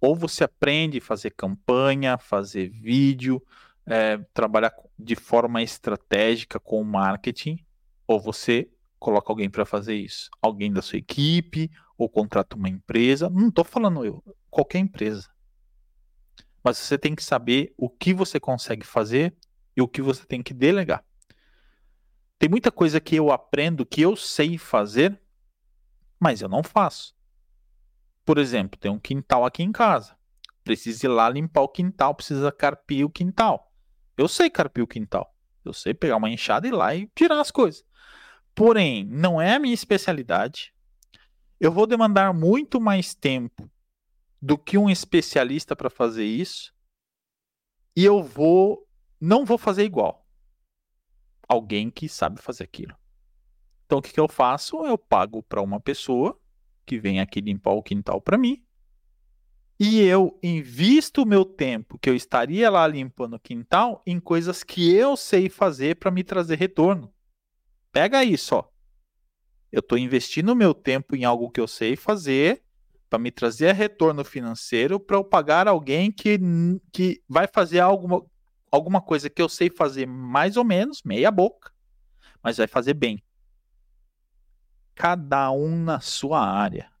[0.00, 3.42] Ou você aprende a fazer campanha, fazer vídeo,
[3.86, 7.58] é, trabalhar de forma estratégica com o marketing,
[8.06, 10.30] ou você coloca alguém para fazer isso.
[10.40, 13.28] Alguém da sua equipe, ou contrata uma empresa.
[13.28, 15.28] Não estou falando eu, qualquer empresa.
[16.62, 19.36] Mas você tem que saber o que você consegue fazer
[19.76, 21.04] e o que você tem que delegar.
[22.38, 25.20] Tem muita coisa que eu aprendo que eu sei fazer,
[26.18, 27.14] mas eu não faço.
[28.24, 30.16] Por exemplo, tem um quintal aqui em casa.
[30.62, 33.70] Precisa ir lá limpar o quintal, precisa carpir o quintal.
[34.16, 35.34] Eu sei carpir o quintal.
[35.64, 37.84] Eu sei pegar uma enxada e ir lá e tirar as coisas.
[38.54, 40.72] Porém, não é a minha especialidade.
[41.58, 43.70] Eu vou demandar muito mais tempo
[44.40, 46.72] do que um especialista para fazer isso.
[47.96, 48.86] E eu vou
[49.20, 50.26] não vou fazer igual.
[51.48, 52.94] Alguém que sabe fazer aquilo.
[53.86, 54.84] Então o que, que eu faço?
[54.84, 56.38] Eu pago para uma pessoa
[56.84, 58.62] que vem aqui limpar o quintal para mim
[59.78, 64.62] e eu invisto o meu tempo que eu estaria lá limpando o quintal em coisas
[64.62, 67.12] que eu sei fazer para me trazer retorno.
[67.90, 68.64] Pega isso, ó.
[69.72, 72.62] Eu estou investindo o meu tempo em algo que eu sei fazer
[73.10, 76.38] para me trazer retorno financeiro para eu pagar alguém que,
[76.92, 78.24] que vai fazer alguma,
[78.70, 81.72] alguma coisa que eu sei fazer mais ou menos, meia boca,
[82.42, 83.22] mas vai fazer bem.
[84.94, 86.93] Cada um na sua área.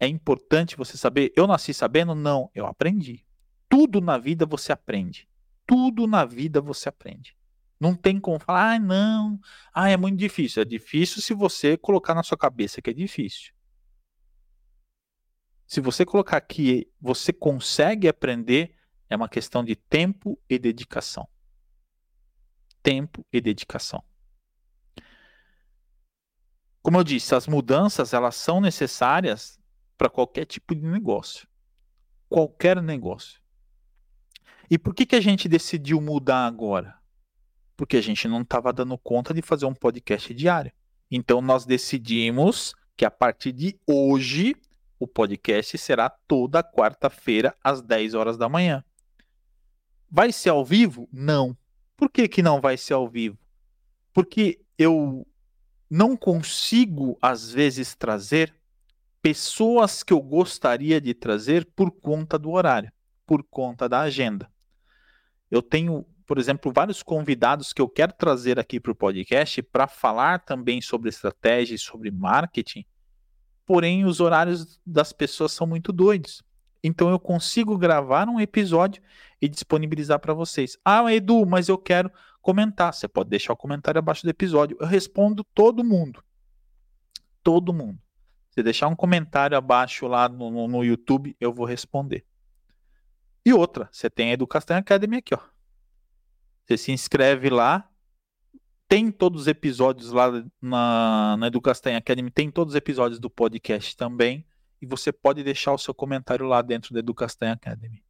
[0.00, 1.30] É importante você saber.
[1.36, 2.14] Eu nasci sabendo?
[2.14, 3.26] Não, eu aprendi.
[3.68, 5.28] Tudo na vida você aprende.
[5.66, 7.36] Tudo na vida você aprende.
[7.78, 9.40] Não tem como falar, ah, não,
[9.72, 10.62] ah, é muito difícil.
[10.62, 13.52] É difícil se você colocar na sua cabeça que é difícil.
[15.66, 18.74] Se você colocar que você consegue aprender,
[19.08, 21.28] é uma questão de tempo e dedicação.
[22.82, 24.02] Tempo e dedicação.
[26.82, 29.59] Como eu disse, as mudanças elas são necessárias
[30.00, 31.46] para qualquer tipo de negócio.
[32.26, 33.38] Qualquer negócio.
[34.70, 37.00] E por que, que a gente decidiu mudar agora?
[37.80, 40.70] porque a gente não estava dando conta de fazer um podcast diário.
[41.10, 44.54] Então nós decidimos que a partir de hoje
[44.98, 48.84] o podcast será toda quarta-feira às 10 horas da manhã.
[50.10, 51.08] Vai ser ao vivo?
[51.10, 51.56] Não.
[51.96, 53.38] Por que, que não vai ser ao vivo?
[54.12, 55.26] Porque eu
[55.88, 58.54] não consigo, às vezes, trazer
[59.22, 62.92] pessoas que eu gostaria de trazer por conta do horário,
[63.26, 64.50] por conta da agenda.
[65.50, 69.88] Eu tenho por exemplo, vários convidados que eu quero trazer aqui para o podcast para
[69.88, 72.86] falar também sobre estratégia e sobre marketing,
[73.66, 76.40] porém os horários das pessoas são muito doidos.
[76.84, 79.02] Então eu consigo gravar um episódio
[79.42, 80.78] e disponibilizar para vocês.
[80.84, 82.08] Ah, Edu, mas eu quero
[82.40, 82.94] comentar.
[82.94, 84.76] Você pode deixar o comentário abaixo do episódio.
[84.78, 86.22] Eu respondo todo mundo.
[87.42, 87.98] Todo mundo.
[88.62, 92.24] Deixar um comentário abaixo lá no, no, no YouTube, eu vou responder.
[93.44, 95.40] E outra, você tem a Educação Academy aqui, ó.
[96.64, 97.88] Você se inscreve lá.
[98.86, 100.30] Tem todos os episódios lá
[100.60, 104.46] na, na Educastanha Academy, tem todos os episódios do podcast também.
[104.82, 108.02] E você pode deixar o seu comentário lá dentro da Educastanha Academy.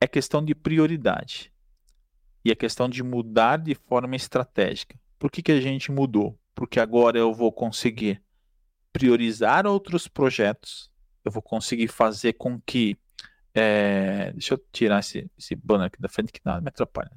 [0.00, 1.52] É questão de prioridade.
[2.44, 4.98] E é questão de mudar de forma estratégica.
[5.18, 6.36] Por que, que a gente mudou?
[6.54, 8.22] Porque agora eu vou conseguir
[8.92, 10.90] priorizar outros projetos,
[11.24, 12.98] eu vou conseguir fazer com que
[13.54, 17.10] é, deixa eu tirar esse, esse banner aqui da frente que nada me atrapalha.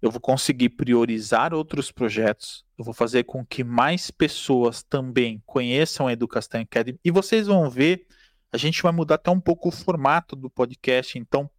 [0.00, 2.64] Eu vou conseguir priorizar outros projetos.
[2.78, 7.00] Eu vou fazer com que mais pessoas também conheçam a Educação Academy.
[7.04, 8.06] E vocês vão ver,
[8.52, 11.18] a gente vai mudar até um pouco o formato do podcast.
[11.18, 11.50] Então,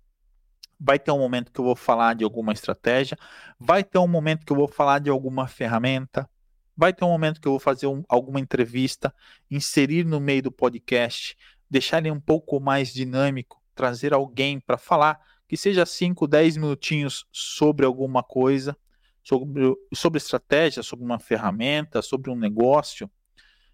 [0.79, 3.17] vai ter um momento que eu vou falar de alguma estratégia,
[3.59, 6.29] vai ter um momento que eu vou falar de alguma ferramenta,
[6.79, 9.13] vai ter um momento que eu vou fazer um, alguma entrevista,
[9.51, 11.37] inserir no meio do podcast,
[11.69, 17.25] deixar ele um pouco mais dinâmico trazer alguém para falar, que seja 5, 10 minutinhos
[17.33, 18.77] sobre alguma coisa,
[19.21, 23.11] sobre, sobre estratégia, sobre uma ferramenta, sobre um negócio.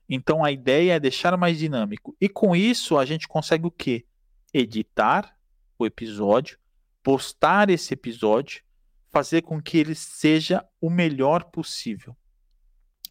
[0.09, 2.15] Então a ideia é deixar mais dinâmico.
[2.19, 4.03] E com isso a gente consegue o quê?
[4.51, 5.37] Editar
[5.77, 6.57] o episódio,
[7.03, 8.63] postar esse episódio,
[9.11, 12.15] fazer com que ele seja o melhor possível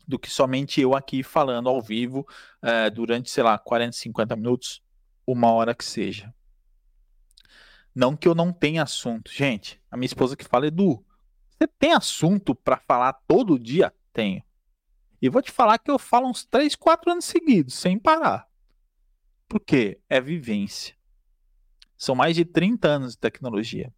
[0.06, 2.26] do que somente eu aqui falando ao vivo
[2.62, 4.82] eh, durante, sei lá, 40, 50 minutos,
[5.26, 6.32] uma hora que seja.
[7.94, 9.30] Não que eu não tenha assunto.
[9.32, 11.04] Gente, a minha esposa que fala, Edu,
[11.48, 13.92] você tem assunto para falar todo dia?
[14.12, 14.42] Tenho.
[15.22, 18.46] E vou te falar que eu falo uns 3, 4 anos seguidos, sem parar.
[19.48, 20.94] Porque é vivência.
[21.96, 23.92] São mais de 30 anos de tecnologia.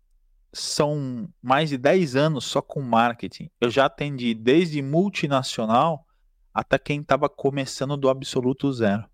[0.58, 3.50] São mais de 10 anos só com marketing.
[3.60, 6.06] Eu já atendi desde multinacional
[6.52, 9.04] até quem estava começando do absoluto zero.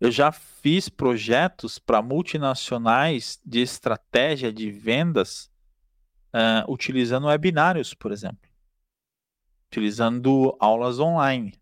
[0.00, 5.50] Eu já fiz projetos para multinacionais de estratégia de vendas
[6.34, 8.48] uh, utilizando webinários, por exemplo,
[9.66, 11.52] utilizando aulas online.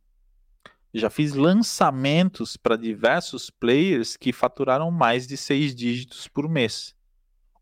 [0.95, 6.97] Já fiz lançamentos para diversos players que faturaram mais de seis dígitos por mês.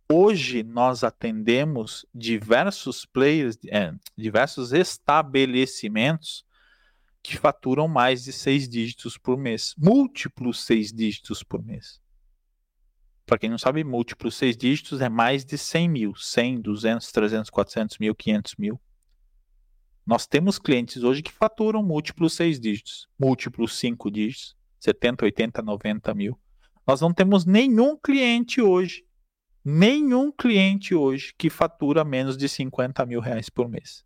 [0.09, 6.47] Hoje nós atendemos diversos players, é, diversos estabelecimentos
[7.21, 9.75] que faturam mais de seis dígitos por mês.
[9.77, 12.01] Múltiplos seis dígitos por mês.
[13.27, 16.15] Para quem não sabe, múltiplos seis dígitos é mais de 100 mil.
[16.15, 18.81] 100, 200, 300, 400 mil, 500 mil.
[20.07, 23.09] Nós temos clientes hoje que faturam múltiplos seis dígitos.
[23.19, 24.57] Múltiplos cinco dígitos.
[24.79, 26.39] 70, 80, 90 mil.
[26.87, 29.05] Nós não temos nenhum cliente hoje,
[29.69, 34.05] nenhum cliente hoje que fatura menos de 50 mil reais por mês.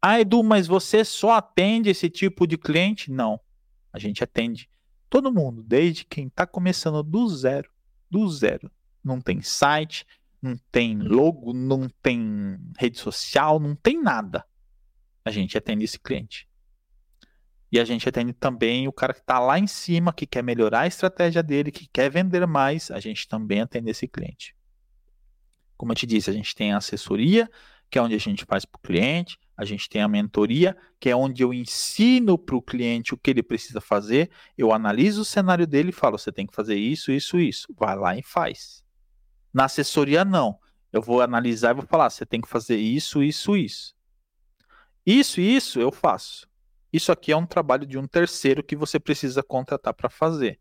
[0.00, 3.10] Ah, Edu, mas você só atende esse tipo de cliente?
[3.10, 3.38] Não.
[3.92, 4.70] A gente atende
[5.10, 7.70] todo mundo, desde quem está começando do zero,
[8.10, 8.70] do zero.
[9.04, 10.06] Não tem site,
[10.40, 14.46] não tem logo, não tem rede social, não tem nada.
[15.26, 16.48] A gente atende esse cliente.
[17.72, 20.80] E a gente atende também o cara que está lá em cima, que quer melhorar
[20.80, 24.54] a estratégia dele, que quer vender mais, a gente também atende esse cliente.
[25.74, 27.50] Como eu te disse, a gente tem a assessoria,
[27.90, 31.08] que é onde a gente faz para o cliente, a gente tem a mentoria, que
[31.08, 35.24] é onde eu ensino para o cliente o que ele precisa fazer, eu analiso o
[35.24, 37.74] cenário dele e falo: você tem que fazer isso, isso, isso.
[37.74, 38.84] Vai lá e faz.
[39.52, 40.58] Na assessoria, não.
[40.92, 43.94] Eu vou analisar e vou falar: você tem que fazer isso, isso, isso.
[45.06, 46.51] Isso isso eu faço.
[46.92, 50.60] Isso aqui é um trabalho de um terceiro que você precisa contratar para fazer.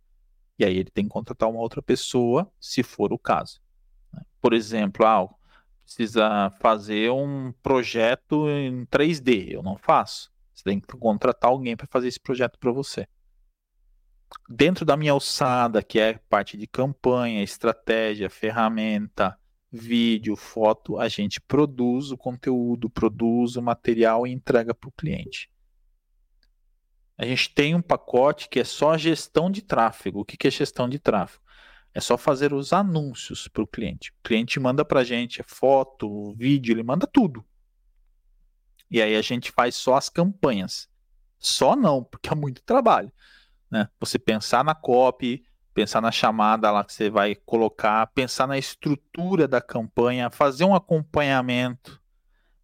[0.57, 3.59] E aí ele tem que contratar uma outra pessoa, se for o caso.
[4.13, 4.21] Né?
[4.39, 5.27] Por exemplo, ah,
[5.83, 9.51] precisa fazer um projeto em 3D.
[9.51, 10.31] Eu não faço.
[10.53, 13.07] Você tem que contratar alguém para fazer esse projeto para você.
[14.49, 19.37] Dentro da minha alçada, que é parte de campanha, estratégia, ferramenta,
[19.69, 25.50] vídeo, foto, a gente produz o conteúdo, produz o material e entrega para o cliente.
[27.21, 30.21] A gente tem um pacote que é só gestão de tráfego.
[30.21, 31.43] O que é gestão de tráfego?
[31.93, 34.09] É só fazer os anúncios para o cliente.
[34.09, 37.45] O cliente manda para a gente é foto, vídeo, ele manda tudo.
[38.89, 40.89] E aí a gente faz só as campanhas.
[41.37, 43.13] Só não, porque é muito trabalho.
[43.69, 43.87] Né?
[43.99, 45.43] Você pensar na copy,
[45.75, 50.73] pensar na chamada lá que você vai colocar, pensar na estrutura da campanha, fazer um
[50.73, 52.01] acompanhamento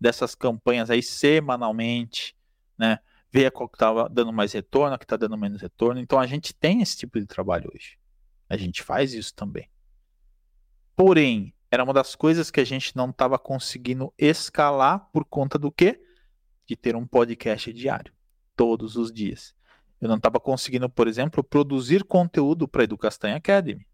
[0.01, 2.35] dessas campanhas aí semanalmente,
[2.75, 2.97] né?
[3.37, 6.01] Ver qual que está dando mais retorno, a que está dando menos retorno.
[6.01, 7.97] Então a gente tem esse tipo de trabalho hoje.
[8.49, 9.69] A gente faz isso também.
[10.95, 15.71] Porém, era uma das coisas que a gente não estava conseguindo escalar por conta do
[15.71, 16.01] quê?
[16.65, 18.11] De ter um podcast diário,
[18.55, 19.53] todos os dias.
[20.01, 23.85] Eu não estava conseguindo, por exemplo, produzir conteúdo para a Educastanha Academy.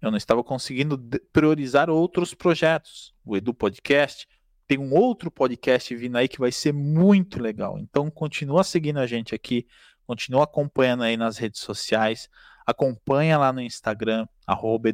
[0.00, 0.98] Eu não estava conseguindo
[1.32, 3.14] priorizar outros projetos.
[3.24, 4.26] O Edu Podcast,
[4.68, 7.78] tem um outro podcast vindo aí que vai ser muito legal.
[7.78, 9.66] Então continua seguindo a gente aqui,
[10.06, 12.28] continua acompanhando aí nas redes sociais,
[12.66, 14.90] acompanha lá no Instagram, arroba.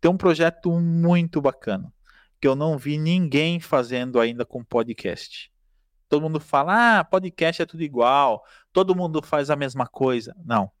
[0.00, 1.94] Tem um projeto muito bacana,
[2.40, 5.52] que eu não vi ninguém fazendo ainda com podcast.
[6.08, 10.34] Todo mundo fala, ah, podcast é tudo igual, todo mundo faz a mesma coisa.
[10.44, 10.72] Não.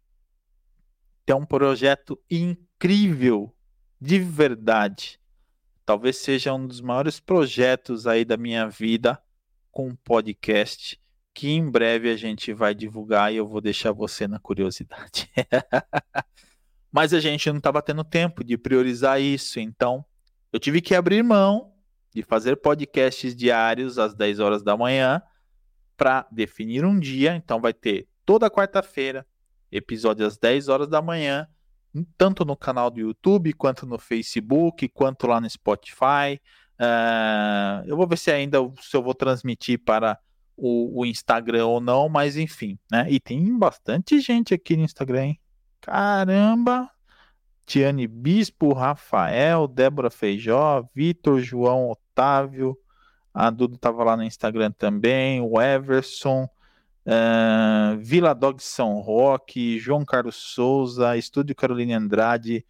[1.24, 3.54] Tem um projeto incrível,
[4.00, 5.20] de verdade
[5.84, 9.20] talvez seja um dos maiores projetos aí da minha vida
[9.70, 11.00] com um podcast
[11.34, 15.28] que em breve a gente vai divulgar e eu vou deixar você na curiosidade.
[16.92, 20.04] Mas a gente não estava tendo tempo de priorizar isso, então
[20.52, 21.72] eu tive que abrir mão
[22.14, 25.20] de fazer podcasts diários às 10 horas da manhã
[25.96, 27.34] para definir um dia.
[27.34, 29.26] Então vai ter toda quarta-feira,
[29.72, 31.48] episódio às 10 horas da manhã
[32.16, 36.40] tanto no canal do YouTube, quanto no Facebook, quanto lá no Spotify.
[36.78, 40.18] Uh, eu vou ver se ainda se eu vou transmitir para
[40.56, 43.06] o, o, Instagram ou não, mas enfim, né?
[43.08, 45.40] E tem bastante gente aqui no Instagram, hein?
[45.80, 46.90] Caramba!
[47.66, 52.76] Tiane Bispo, Rafael, Débora Feijó, Vitor, João, Otávio,
[53.32, 56.48] a Duda estava lá no Instagram também, o Everson,
[57.06, 62.64] Uh, Vila Dog São Roque, João Carlos Souza, Estúdio Carolina Andrade,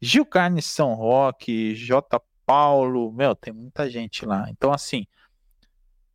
[0.00, 2.20] Gil Carne São Roque, J.
[2.44, 4.46] Paulo, meu, tem muita gente lá.
[4.50, 5.06] Então, assim,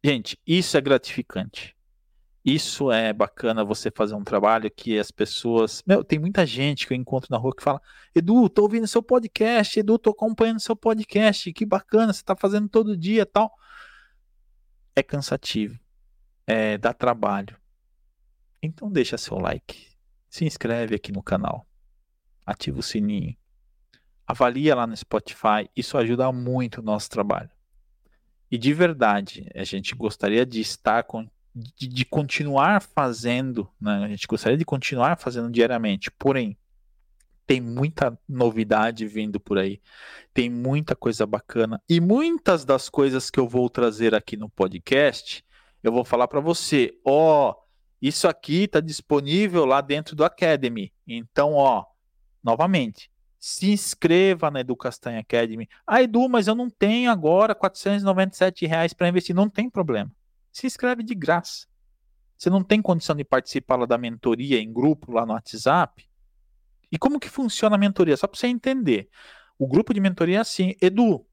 [0.03, 1.76] gente, isso é gratificante.
[2.43, 5.84] Isso é bacana você fazer um trabalho que as pessoas.
[5.86, 7.80] Meu, tem muita gente que eu encontro na rua que fala:
[8.15, 12.67] Edu, tô ouvindo seu podcast, Edu, tô acompanhando seu podcast, que bacana, você tá fazendo
[12.67, 13.53] todo dia tal.
[14.95, 15.80] É cansativo,
[16.47, 17.61] é, dá trabalho.
[18.62, 19.88] Então deixa seu like,
[20.30, 21.68] se inscreve aqui no canal,
[22.45, 23.36] ativa o sininho,
[24.26, 27.49] avalia lá no Spotify, isso ajuda muito o nosso trabalho.
[28.49, 34.03] E de verdade, a gente gostaria de estar com, de, de continuar fazendo, né?
[34.03, 36.57] a gente gostaria de continuar fazendo diariamente, porém
[37.47, 39.82] tem muita novidade vindo por aí,
[40.34, 45.43] tem muita coisa bacana e muitas das coisas que eu vou trazer aqui no podcast,
[45.82, 47.55] eu vou falar para você, ó, oh,
[48.02, 50.91] isso aqui está disponível lá dentro do Academy.
[51.06, 51.86] Então, ó,
[52.43, 55.70] novamente, se inscreva na Edu Castanha Academy.
[55.86, 59.36] Ah, Edu, mas eu não tenho agora 497 reais para investir.
[59.36, 60.12] Não tem problema.
[60.52, 61.68] Se inscreve de graça.
[62.36, 66.10] Você não tem condição de participar lá da mentoria em grupo lá no WhatsApp?
[66.91, 68.18] E como que funciona a mentoria?
[68.18, 69.10] Só para você entender.
[69.60, 71.24] O grupo de mentoria é assim, Edu,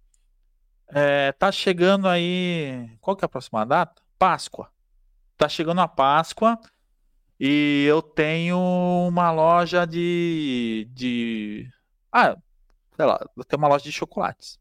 [0.90, 2.90] é, tá chegando aí.
[3.00, 4.02] Qual que é a próxima data?
[4.18, 4.70] Páscoa
[5.38, 6.58] tá chegando a Páscoa
[7.40, 8.58] e eu tenho
[9.08, 11.68] uma loja de, de
[12.12, 12.36] ah,
[12.96, 14.58] sei lá, eu tenho uma loja de chocolates.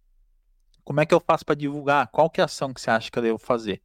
[0.83, 2.07] Como é que eu faço para divulgar?
[2.07, 3.81] Qual que é a ação que você acha que eu devo fazer?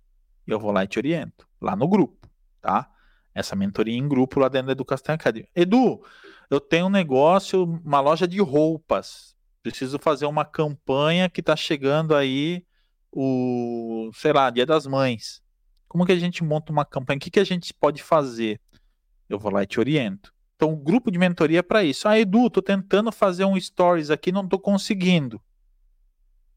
[0.46, 2.28] Eu vou lá e te oriento, lá no grupo,
[2.60, 2.92] tá?
[3.34, 5.48] essa mentoria em grupo lá dentro da Educação Academy.
[5.54, 6.02] Edu,
[6.50, 9.34] eu tenho um negócio, uma loja de roupas.
[9.62, 12.64] Preciso fazer uma campanha que está chegando aí
[13.10, 15.41] o, sei lá, Dia das Mães.
[15.92, 17.18] Como que a gente monta uma campanha?
[17.18, 18.58] O que, que a gente pode fazer?
[19.28, 20.32] Eu vou lá e te oriento.
[20.56, 22.08] Então, o grupo de mentoria é para isso.
[22.08, 25.38] Ah, Edu, tô tentando fazer um stories aqui, não tô conseguindo.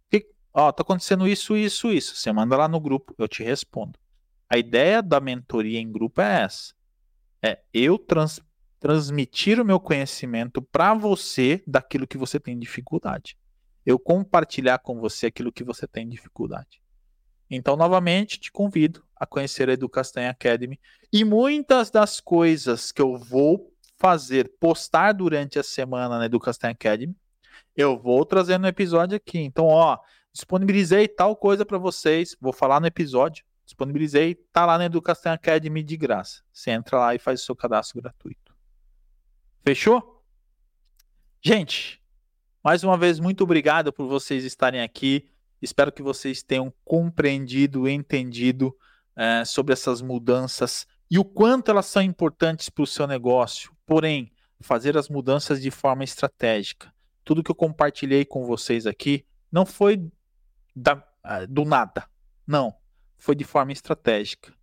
[0.09, 2.15] Que, ó, tá acontecendo isso, isso, isso.
[2.15, 3.99] Você manda lá no grupo, eu te respondo.
[4.49, 6.73] A ideia da mentoria em grupo é essa.
[7.43, 8.39] É eu trans,
[8.79, 13.38] transmitir o meu conhecimento para você daquilo que você tem dificuldade.
[13.86, 16.81] Eu compartilhar com você aquilo que você tem dificuldade.
[17.51, 20.80] Então, novamente, te convido a conhecer a Educastanha Academy
[21.11, 27.16] e muitas das coisas que eu vou fazer, postar durante a semana na Educação Academy,
[27.76, 29.39] eu vou trazer no episódio aqui.
[29.39, 29.97] Então, ó,
[30.32, 33.45] disponibilizei tal coisa para vocês, vou falar no episódio.
[33.66, 36.43] Disponibilizei, tá lá na Educação Academy de graça.
[36.53, 38.55] Você entra lá e faz o seu cadastro gratuito.
[39.63, 40.24] Fechou?
[41.41, 42.01] Gente,
[42.63, 45.32] mais uma vez, muito obrigado por vocês estarem aqui.
[45.61, 48.76] Espero que vocês tenham compreendido, entendido
[49.16, 53.72] é, sobre essas mudanças e o quanto elas são importantes para o seu negócio.
[53.86, 56.93] Porém, fazer as mudanças de forma estratégica.
[57.24, 60.09] Tudo que eu compartilhei com vocês aqui não foi
[60.76, 62.07] da, ah, do nada.
[62.45, 62.76] Não.
[63.18, 64.53] Foi de forma estratégica.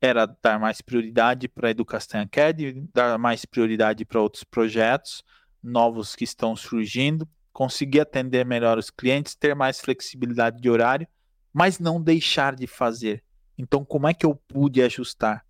[0.00, 5.22] Era dar mais prioridade para a Educação Academy, dar mais prioridade para outros projetos
[5.62, 11.06] novos que estão surgindo, conseguir atender melhor os clientes, ter mais flexibilidade de horário,
[11.52, 13.24] mas não deixar de fazer.
[13.58, 15.44] Então, como é que eu pude ajustar?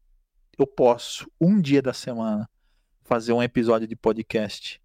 [0.58, 2.48] Eu posso, um dia da semana,
[3.04, 4.82] fazer um episódio de podcast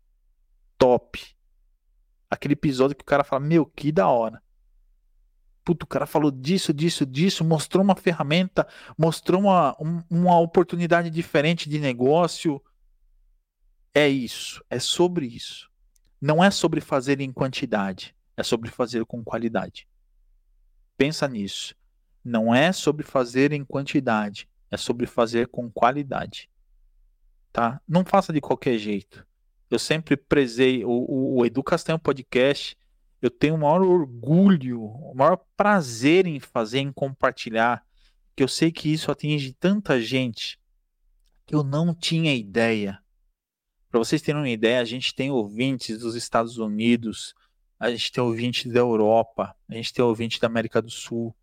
[0.77, 1.25] top.
[2.29, 4.43] Aquele episódio que o cara fala, meu, que da hora.
[5.63, 8.67] Puto, o cara falou disso, disso, disso, mostrou uma ferramenta,
[8.97, 12.61] mostrou uma, um, uma oportunidade diferente de negócio.
[13.93, 15.71] É isso, é sobre isso.
[16.19, 19.87] Não é sobre fazer em quantidade, é sobre fazer com qualidade.
[20.97, 21.73] Pensa nisso.
[22.23, 26.49] Não é sobre fazer em quantidade, é sobre fazer com qualidade.
[27.51, 27.81] Tá?
[27.87, 29.25] Não faça de qualquer jeito.
[29.69, 32.77] Eu sempre prezei o, o, o Edu Castanho Podcast.
[33.21, 37.85] Eu tenho o maior orgulho, o maior prazer em fazer, em compartilhar.
[38.35, 40.59] Que eu sei que isso atinge tanta gente
[41.45, 42.99] que eu não tinha ideia.
[43.89, 47.35] Para vocês terem uma ideia, a gente tem ouvintes dos Estados Unidos,
[47.79, 51.35] a gente tem ouvintes da Europa, a gente tem ouvintes da América do Sul,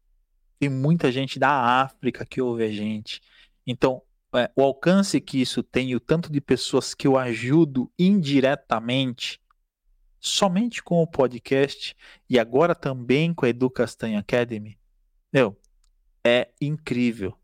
[0.61, 1.51] tem muita gente da
[1.81, 3.23] África que ouve a gente.
[3.67, 4.03] Então,
[4.35, 9.41] é, o alcance que isso tem, o tanto de pessoas que eu ajudo indiretamente,
[10.21, 11.97] somente com o podcast
[12.29, 14.79] e agora também com a Edu Castanha Academy,
[15.33, 15.59] meu,
[16.23, 17.35] é incrível.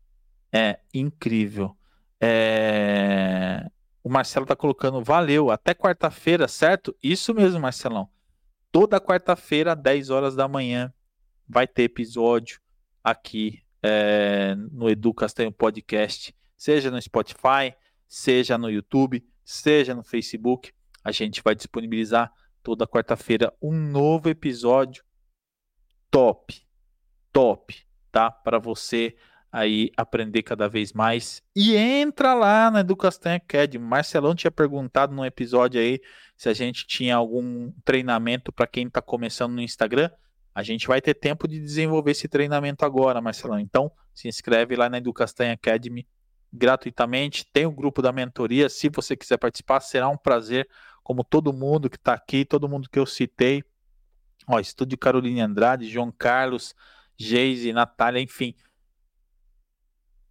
[0.53, 1.75] É incrível.
[2.21, 3.67] É...
[4.03, 6.95] O Marcelo tá colocando, valeu, até quarta-feira, certo?
[7.01, 8.07] Isso mesmo, Marcelão.
[8.71, 10.93] Toda quarta-feira, 10 horas da manhã,
[11.49, 12.61] vai ter episódio
[13.09, 17.73] aqui é, no Edu Castanho Podcast, seja no Spotify,
[18.05, 20.73] seja no YouTube, seja no Facebook.
[21.01, 22.29] A gente vai disponibilizar
[22.61, 25.05] toda quarta-feira um novo episódio
[26.11, 26.61] top,
[27.31, 27.75] top,
[28.11, 28.29] tá?
[28.29, 29.15] Para você
[29.49, 31.41] aí aprender cada vez mais.
[31.55, 33.85] E entra lá na Educação Academy.
[33.85, 36.01] Marcelão tinha perguntado no episódio aí
[36.35, 40.11] se a gente tinha algum treinamento para quem está começando no Instagram.
[40.57, 43.59] A gente vai ter tempo de desenvolver esse treinamento agora, Marcelão.
[43.59, 46.07] Então, se inscreve lá na Educastanha Academy
[46.51, 47.45] gratuitamente.
[47.53, 48.67] Tem o grupo da mentoria.
[48.67, 50.67] Se você quiser participar, será um prazer.
[51.03, 53.63] Como todo mundo que está aqui, todo mundo que eu citei.
[54.47, 56.73] Ó, Estúdio Caroline Andrade, João Carlos,
[57.15, 58.55] Geise, Natália, enfim.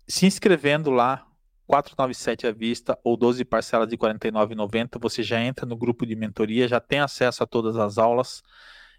[0.08, 1.24] Se inscrevendo lá,
[1.68, 6.16] 497 à vista ou 12 parcelas de R$ 49,90, você já entra no grupo de
[6.16, 8.42] mentoria, já tem acesso a todas as aulas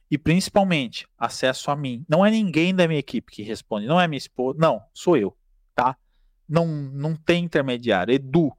[0.09, 2.05] e principalmente acesso a mim.
[2.07, 5.35] Não é ninguém da minha equipe que responde, não é minha esposa, não, sou eu,
[5.75, 5.97] tá?
[6.47, 8.13] Não, não tem intermediário.
[8.13, 8.51] Edu,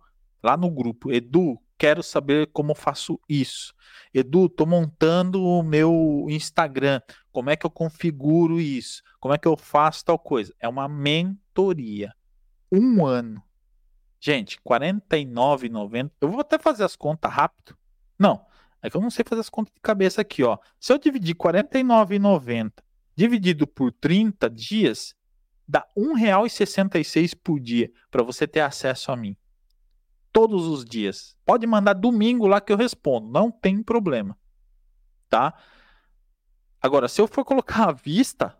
[0.43, 3.73] lá no grupo, Edu, quero saber como faço isso.
[4.13, 7.01] Edu, tô montando o meu Instagram.
[7.33, 9.03] Como é que eu configuro isso?
[9.21, 10.55] Como é que eu faço tal coisa?
[10.61, 12.15] É uma mentoria.
[12.71, 13.43] Um ano.
[14.21, 16.11] Gente, R$ 49,90.
[16.21, 17.77] Eu vou até fazer as contas rápido.
[18.19, 18.45] Não,
[18.83, 20.59] é que eu não sei fazer as contas de cabeça aqui, ó.
[20.79, 22.73] Se eu dividir R$ 49,90
[23.15, 25.15] dividido por 30 dias,
[25.67, 29.37] dá R$ 1,66 por dia para você ter acesso a mim.
[30.33, 31.37] Todos os dias.
[31.45, 34.39] Pode mandar domingo lá que eu respondo, não tem problema.
[35.29, 35.53] Tá?
[36.81, 38.57] Agora, se eu for colocar à vista,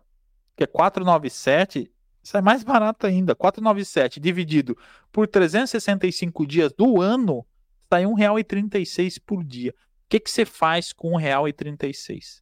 [0.57, 1.89] que é 497,
[2.21, 3.35] Sai mais barato ainda.
[3.35, 4.77] 497 dividido
[5.11, 7.45] por 365 dias do ano,
[7.89, 9.73] sai R$ 1,36 por dia.
[10.09, 12.41] Que, que você faz com R$ 1,36?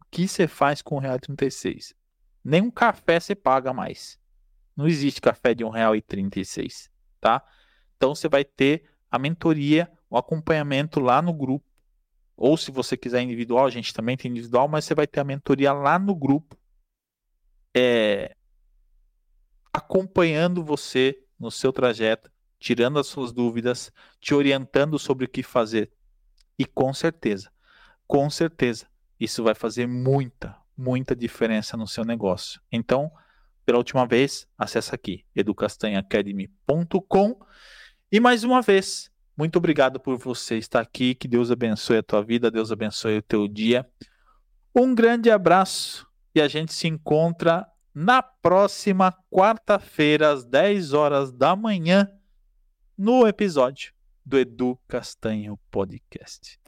[0.00, 1.94] O que você faz com R$ 1,36?
[2.42, 4.18] Nem um café você paga mais.
[4.74, 6.88] Não existe café de R$ 1,36,
[7.20, 7.44] tá?
[7.96, 11.68] Então você vai ter a mentoria, o acompanhamento lá no grupo.
[12.34, 15.24] Ou se você quiser individual, a gente também tem individual, mas você vai ter a
[15.24, 16.56] mentoria lá no grupo.
[17.76, 18.34] É,
[19.70, 25.92] acompanhando você no seu trajeto, tirando as suas dúvidas, te orientando sobre o que fazer.
[26.60, 27.50] E com certeza,
[28.06, 28.86] com certeza,
[29.18, 32.60] isso vai fazer muita, muita diferença no seu negócio.
[32.70, 33.10] Então,
[33.64, 37.40] pela última vez, acessa aqui educastanhaacademy.com
[38.12, 41.14] e mais uma vez, muito obrigado por você estar aqui.
[41.14, 43.88] Que Deus abençoe a tua vida, Deus abençoe o teu dia.
[44.76, 51.56] Um grande abraço e a gente se encontra na próxima quarta-feira, às 10 horas da
[51.56, 52.06] manhã,
[52.98, 53.94] no episódio
[54.30, 56.59] do Edu Castanho Podcast.